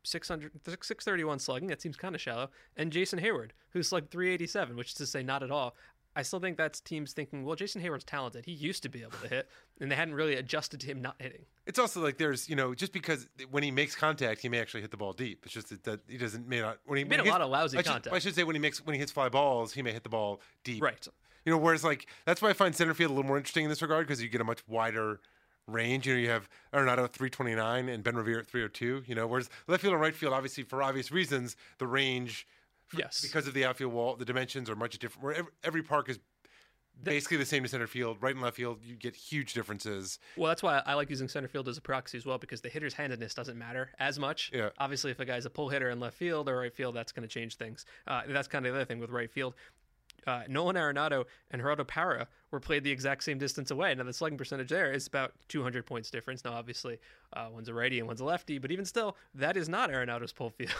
600, 0.04 0.52
631 0.64 1.40
slugging. 1.40 1.68
That 1.68 1.82
seems 1.82 1.96
kind 1.96 2.14
of 2.14 2.20
shallow. 2.20 2.50
And 2.76 2.92
Jason 2.92 3.18
Heyward, 3.18 3.50
who's 3.70 3.88
slugged 3.88 4.12
387, 4.12 4.76
which 4.76 4.88
is 4.88 4.94
to 4.94 5.06
say 5.06 5.24
not 5.24 5.42
at 5.42 5.50
all. 5.50 5.74
I 6.16 6.22
still 6.22 6.40
think 6.40 6.56
that's 6.56 6.80
teams 6.80 7.12
thinking, 7.12 7.44
well, 7.44 7.54
Jason 7.56 7.82
Heyward's 7.82 8.04
talented. 8.04 8.46
He 8.46 8.52
used 8.52 8.82
to 8.84 8.88
be 8.88 9.02
able 9.02 9.18
to 9.22 9.28
hit, 9.28 9.48
and 9.80 9.90
they 9.90 9.94
hadn't 9.94 10.14
really 10.14 10.34
adjusted 10.34 10.80
to 10.80 10.86
him 10.86 11.02
not 11.02 11.14
hitting. 11.18 11.44
It's 11.66 11.78
also 11.78 12.02
like 12.02 12.16
there's, 12.16 12.48
you 12.48 12.56
know, 12.56 12.74
just 12.74 12.92
because 12.92 13.28
when 13.50 13.62
he 13.62 13.70
makes 13.70 13.94
contact, 13.94 14.40
he 14.40 14.48
may 14.48 14.58
actually 14.58 14.80
hit 14.80 14.90
the 14.90 14.96
ball 14.96 15.12
deep. 15.12 15.42
It's 15.44 15.52
just 15.52 15.82
that, 15.84 16.00
he 16.08 16.16
doesn't 16.16 16.48
may 16.48 16.60
not. 16.60 16.78
When 16.86 16.96
he, 16.96 17.04
made 17.04 17.10
when 17.10 17.20
a 17.20 17.22
hits- 17.24 17.32
lot 17.32 17.42
of 17.42 17.50
lousy 17.50 17.76
I 17.76 17.82
should, 17.82 17.90
contact. 17.90 18.16
I 18.16 18.18
should 18.18 18.34
say 18.34 18.44
when 18.44 18.56
he 18.56 18.60
makes 18.60 18.84
when 18.84 18.94
he 18.94 18.98
hits 18.98 19.12
fly 19.12 19.28
balls, 19.28 19.74
he 19.74 19.82
may 19.82 19.92
hit 19.92 20.04
the 20.04 20.08
ball 20.08 20.40
deep. 20.64 20.82
Right. 20.82 21.06
You 21.44 21.52
know, 21.52 21.58
whereas 21.58 21.84
like 21.84 22.06
that's 22.24 22.40
why 22.40 22.48
I 22.48 22.54
find 22.54 22.74
center 22.74 22.94
field 22.94 23.10
a 23.10 23.14
little 23.14 23.28
more 23.28 23.36
interesting 23.36 23.64
in 23.64 23.70
this 23.70 23.82
regard 23.82 24.06
because 24.06 24.22
you 24.22 24.28
get 24.30 24.40
a 24.40 24.44
much 24.44 24.66
wider 24.66 25.20
range. 25.66 26.06
You 26.06 26.14
know, 26.14 26.20
you 26.20 26.30
have 26.30 26.48
Arenado 26.72 27.04
at 27.04 27.12
329 27.12 27.88
and 27.88 28.02
Ben 28.02 28.16
Revere 28.16 28.38
at 28.38 28.46
302. 28.46 29.04
You 29.06 29.14
know, 29.14 29.26
whereas 29.26 29.50
left 29.68 29.82
field 29.82 29.92
and 29.92 30.00
right 30.00 30.14
field, 30.14 30.32
obviously 30.32 30.64
for 30.64 30.82
obvious 30.82 31.12
reasons, 31.12 31.56
the 31.78 31.86
range 31.86 32.46
Yes. 32.96 33.20
because 33.20 33.46
of 33.46 33.54
the 33.54 33.64
outfield 33.64 33.92
wall, 33.92 34.16
the 34.16 34.24
dimensions 34.24 34.70
are 34.70 34.76
much 34.76 34.98
different. 34.98 35.24
Where 35.24 35.34
every, 35.34 35.52
every 35.64 35.82
park 35.82 36.08
is 36.08 36.18
basically 37.02 37.36
the 37.36 37.44
same 37.46 37.62
to 37.62 37.68
center 37.68 37.86
field. 37.86 38.18
Right 38.20 38.34
and 38.34 38.42
left 38.42 38.56
field, 38.56 38.78
you 38.82 38.94
get 38.96 39.14
huge 39.14 39.54
differences. 39.54 40.18
Well, 40.36 40.48
that's 40.48 40.62
why 40.62 40.82
I 40.86 40.94
like 40.94 41.10
using 41.10 41.28
center 41.28 41.48
field 41.48 41.68
as 41.68 41.76
a 41.78 41.80
proxy 41.80 42.18
as 42.18 42.26
well 42.26 42.38
because 42.38 42.60
the 42.60 42.68
hitter's 42.68 42.94
handedness 42.94 43.34
doesn't 43.34 43.58
matter 43.58 43.90
as 43.98 44.18
much. 44.18 44.50
Yeah. 44.54 44.70
Obviously, 44.78 45.10
if 45.10 45.20
a 45.20 45.24
guy's 45.24 45.46
a 45.46 45.50
pull 45.50 45.68
hitter 45.68 45.90
in 45.90 46.00
left 46.00 46.16
field 46.16 46.48
or 46.48 46.56
right 46.58 46.74
field, 46.74 46.94
that's 46.94 47.12
going 47.12 47.26
to 47.26 47.32
change 47.32 47.56
things. 47.56 47.84
Uh, 48.06 48.22
that's 48.28 48.48
kind 48.48 48.64
of 48.66 48.72
the 48.72 48.78
other 48.78 48.86
thing 48.86 48.98
with 48.98 49.10
right 49.10 49.30
field. 49.30 49.54
Uh, 50.26 50.42
Nolan 50.48 50.76
Arenado 50.76 51.24
and 51.50 51.60
Gerardo 51.62 51.84
Parra 51.84 52.26
were 52.50 52.60
played 52.60 52.84
the 52.84 52.90
exact 52.90 53.24
same 53.24 53.38
distance 53.38 53.70
away. 53.70 53.94
Now 53.94 54.04
the 54.04 54.12
slugging 54.12 54.38
percentage 54.38 54.68
there 54.68 54.92
is 54.92 55.06
about 55.06 55.32
200 55.48 55.84
points 55.84 56.10
difference. 56.10 56.44
Now, 56.44 56.52
obviously, 56.52 56.98
uh, 57.32 57.48
one's 57.52 57.68
a 57.68 57.74
righty 57.74 57.98
and 57.98 58.06
one's 58.06 58.20
a 58.20 58.24
lefty, 58.24 58.58
but 58.58 58.70
even 58.70 58.84
still, 58.84 59.16
that 59.34 59.56
is 59.56 59.68
not 59.68 59.90
Arenado's 59.90 60.32
pull 60.32 60.50
field, 60.50 60.72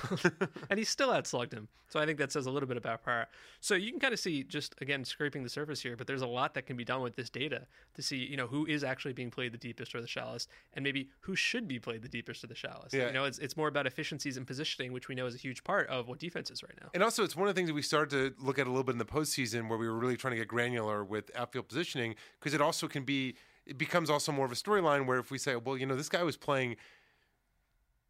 and 0.71 0.79
he 0.79 0.85
still 0.85 1.09
outslugged 1.09 1.53
him. 1.53 1.69
So 1.89 2.01
I 2.01 2.07
think 2.07 2.19
that 2.19 2.33
says 2.33 2.47
a 2.47 2.51
little 2.51 2.69
bit 2.69 2.77
about 2.77 3.05
Parra. 3.05 3.29
So 3.61 3.75
you 3.75 3.91
can 3.91 4.01
kind 4.01 4.13
of 4.13 4.21
see 4.21 4.43
just 4.43 4.75
again 4.81 5.05
scraping 5.05 5.43
the 5.43 5.49
surface 5.49 5.81
here, 5.81 5.97
but 5.97 6.07
there's 6.07 6.23
a 6.23 6.27
lot 6.27 6.55
that 6.55 6.67
can 6.67 6.77
be 6.77 6.85
done 6.85 7.03
with 7.03 7.17
this 7.17 7.31
data 7.31 7.67
to 7.95 8.03
see 8.03 8.17
you 8.17 8.37
know 8.37 8.47
who 8.47 8.67
is 8.67 8.85
actually 8.85 9.13
being 9.13 9.31
played 9.31 9.53
the 9.53 9.59
deepest 9.59 9.95
or 9.95 10.01
the 10.01 10.07
shallowest, 10.07 10.49
and 10.75 10.83
maybe 10.83 11.11
who 11.21 11.35
should 11.35 11.69
be 11.69 11.79
played 11.79 12.03
the 12.03 12.09
deepest 12.09 12.45
or 12.45 12.49
the 12.49 12.55
shallowest. 12.55 12.95
Yeah. 12.95 13.07
You 13.07 13.13
know, 13.13 13.25
it's 13.25 13.39
it's 13.39 13.57
more 13.57 13.69
about 13.69 13.87
efficiencies 13.87 14.37
and 14.37 14.47
positioning, 14.47 14.93
which 14.93 15.09
we 15.09 15.15
know 15.15 15.27
is 15.27 15.35
a 15.35 15.39
huge 15.39 15.65
part 15.65 15.89
of 15.89 16.09
what 16.09 16.19
defense 16.19 16.51
is 16.51 16.63
right 16.63 16.77
now. 16.81 16.89
And 16.95 17.03
also, 17.03 17.25
it's 17.25 17.37
one 17.37 17.49
of 17.49 17.55
the 17.55 17.59
things 17.59 17.69
that 17.69 17.75
we 17.75 17.83
started 17.83 18.11
to 18.37 18.45
look 18.45 18.59
at 18.59 18.67
a 18.67 18.71
little 18.71 18.85
bit 18.85 18.93
in 18.93 18.99
the 18.99 19.05
postseason, 19.05 19.69
where 19.69 19.79
we 19.79 19.89
were 19.89 19.99
really 19.99 20.17
trying 20.17 20.33
to 20.33 20.39
get 20.39 20.49
granular 20.49 21.05
with 21.05 21.31
outfield 21.35 21.56
positioning, 21.63 22.15
because 22.39 22.55
it 22.55 22.61
also 22.61 22.89
can 22.89 23.05
be, 23.05 23.35
it 23.67 23.79
becomes 23.79 24.11
also 24.11 24.33
more 24.33 24.47
of 24.47 24.53
a 24.53 24.57
storyline 24.57 25.07
where 25.07 25.19
if 25.19 25.31
we 25.31 25.39
say, 25.39 25.57
well, 25.57 25.77
you 25.77 25.87
know, 25.87 25.97
this 25.97 26.09
guy 26.09 26.23
was 26.23 26.37
playing 26.37 26.77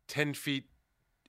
ten 0.09 0.35
feet 0.35 0.65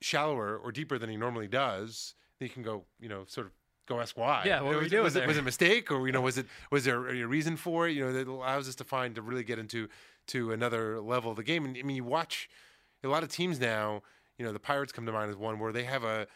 shallower 0.00 0.56
or 0.56 0.72
deeper 0.72 0.98
than 0.98 1.10
he 1.10 1.16
normally 1.16 1.48
does, 1.48 2.14
then 2.38 2.48
you 2.48 2.52
can 2.52 2.62
go, 2.62 2.84
you 3.00 3.08
know, 3.08 3.24
sort 3.26 3.46
of 3.46 3.52
go 3.86 4.00
ask 4.00 4.16
why. 4.16 4.42
Yeah, 4.44 4.60
what 4.60 4.74
was, 4.74 4.84
we 4.84 4.88
doing 4.90 5.02
was 5.02 5.16
it 5.16 5.26
was 5.26 5.36
it 5.36 5.40
a 5.40 5.44
mistake 5.44 5.90
or 5.90 6.06
you 6.06 6.12
know 6.12 6.20
was 6.28 6.38
it 6.38 6.46
was 6.70 6.84
there 6.84 7.08
a 7.08 7.26
reason 7.26 7.56
for 7.56 7.88
it? 7.88 7.92
You 7.92 8.06
know, 8.06 8.12
that 8.12 8.28
allows 8.28 8.68
us 8.68 8.74
to 8.76 8.84
find 8.84 9.14
to 9.16 9.22
really 9.22 9.44
get 9.44 9.58
into 9.58 9.88
to 10.28 10.52
another 10.52 11.00
level 11.00 11.30
of 11.30 11.36
the 11.36 11.42
game. 11.42 11.64
And 11.64 11.76
I 11.76 11.82
mean, 11.82 11.96
you 11.96 12.04
watch 12.04 12.48
a 13.02 13.08
lot 13.08 13.22
of 13.22 13.30
teams 13.30 13.58
now. 13.58 14.02
You 14.36 14.44
know, 14.44 14.52
the 14.52 14.60
Pirates 14.60 14.92
come 14.92 15.04
to 15.06 15.12
mind 15.12 15.30
as 15.30 15.36
one 15.36 15.58
where 15.58 15.72
they 15.72 15.84
have 15.84 16.04
a 16.04 16.28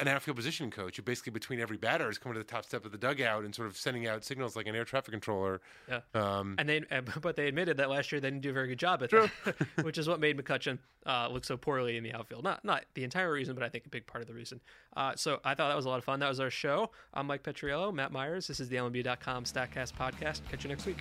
an 0.00 0.08
outfield 0.08 0.36
position 0.36 0.70
coach 0.70 0.96
who 0.96 1.02
basically 1.02 1.30
between 1.30 1.60
every 1.60 1.76
batter 1.76 2.10
is 2.10 2.18
coming 2.18 2.34
to 2.34 2.40
the 2.40 2.44
top 2.44 2.64
step 2.64 2.84
of 2.84 2.90
the 2.90 2.98
dugout 2.98 3.44
and 3.44 3.54
sort 3.54 3.68
of 3.68 3.76
sending 3.76 4.08
out 4.08 4.24
signals 4.24 4.56
like 4.56 4.66
an 4.66 4.74
air 4.74 4.84
traffic 4.84 5.12
controller. 5.12 5.60
Yeah. 5.88 6.00
Um, 6.14 6.56
And 6.58 6.68
they, 6.68 6.82
but 7.22 7.36
they 7.36 7.46
admitted 7.46 7.76
that 7.76 7.88
last 7.90 8.10
year 8.10 8.20
they 8.20 8.28
didn't 8.28 8.42
do 8.42 8.50
a 8.50 8.52
very 8.52 8.68
good 8.68 8.78
job 8.78 9.02
at 9.04 9.10
that, 9.10 9.30
which 9.82 9.96
is 9.98 10.08
what 10.08 10.18
made 10.18 10.36
McCutchen 10.36 10.78
uh, 11.06 11.28
look 11.30 11.44
so 11.44 11.56
poorly 11.56 11.96
in 11.96 12.02
the 12.02 12.12
outfield. 12.12 12.42
Not 12.42 12.64
not 12.64 12.84
the 12.94 13.04
entire 13.04 13.30
reason, 13.32 13.54
but 13.54 13.62
I 13.62 13.68
think 13.68 13.86
a 13.86 13.88
big 13.88 14.06
part 14.06 14.22
of 14.22 14.26
the 14.28 14.34
reason. 14.34 14.60
Uh, 14.96 15.12
so 15.14 15.40
I 15.44 15.54
thought 15.54 15.68
that 15.68 15.76
was 15.76 15.84
a 15.84 15.88
lot 15.88 15.98
of 15.98 16.04
fun. 16.04 16.18
That 16.20 16.28
was 16.28 16.40
our 16.40 16.50
show. 16.50 16.90
I'm 17.12 17.26
Mike 17.26 17.42
Petriello, 17.42 17.92
Matt 17.94 18.10
Meyers. 18.10 18.46
This 18.46 18.58
is 18.58 18.68
the 18.68 18.76
MLB.com 18.76 19.44
Statcast 19.44 19.92
podcast. 19.92 20.40
Catch 20.50 20.64
you 20.64 20.70
next 20.70 20.86
week. 20.86 20.98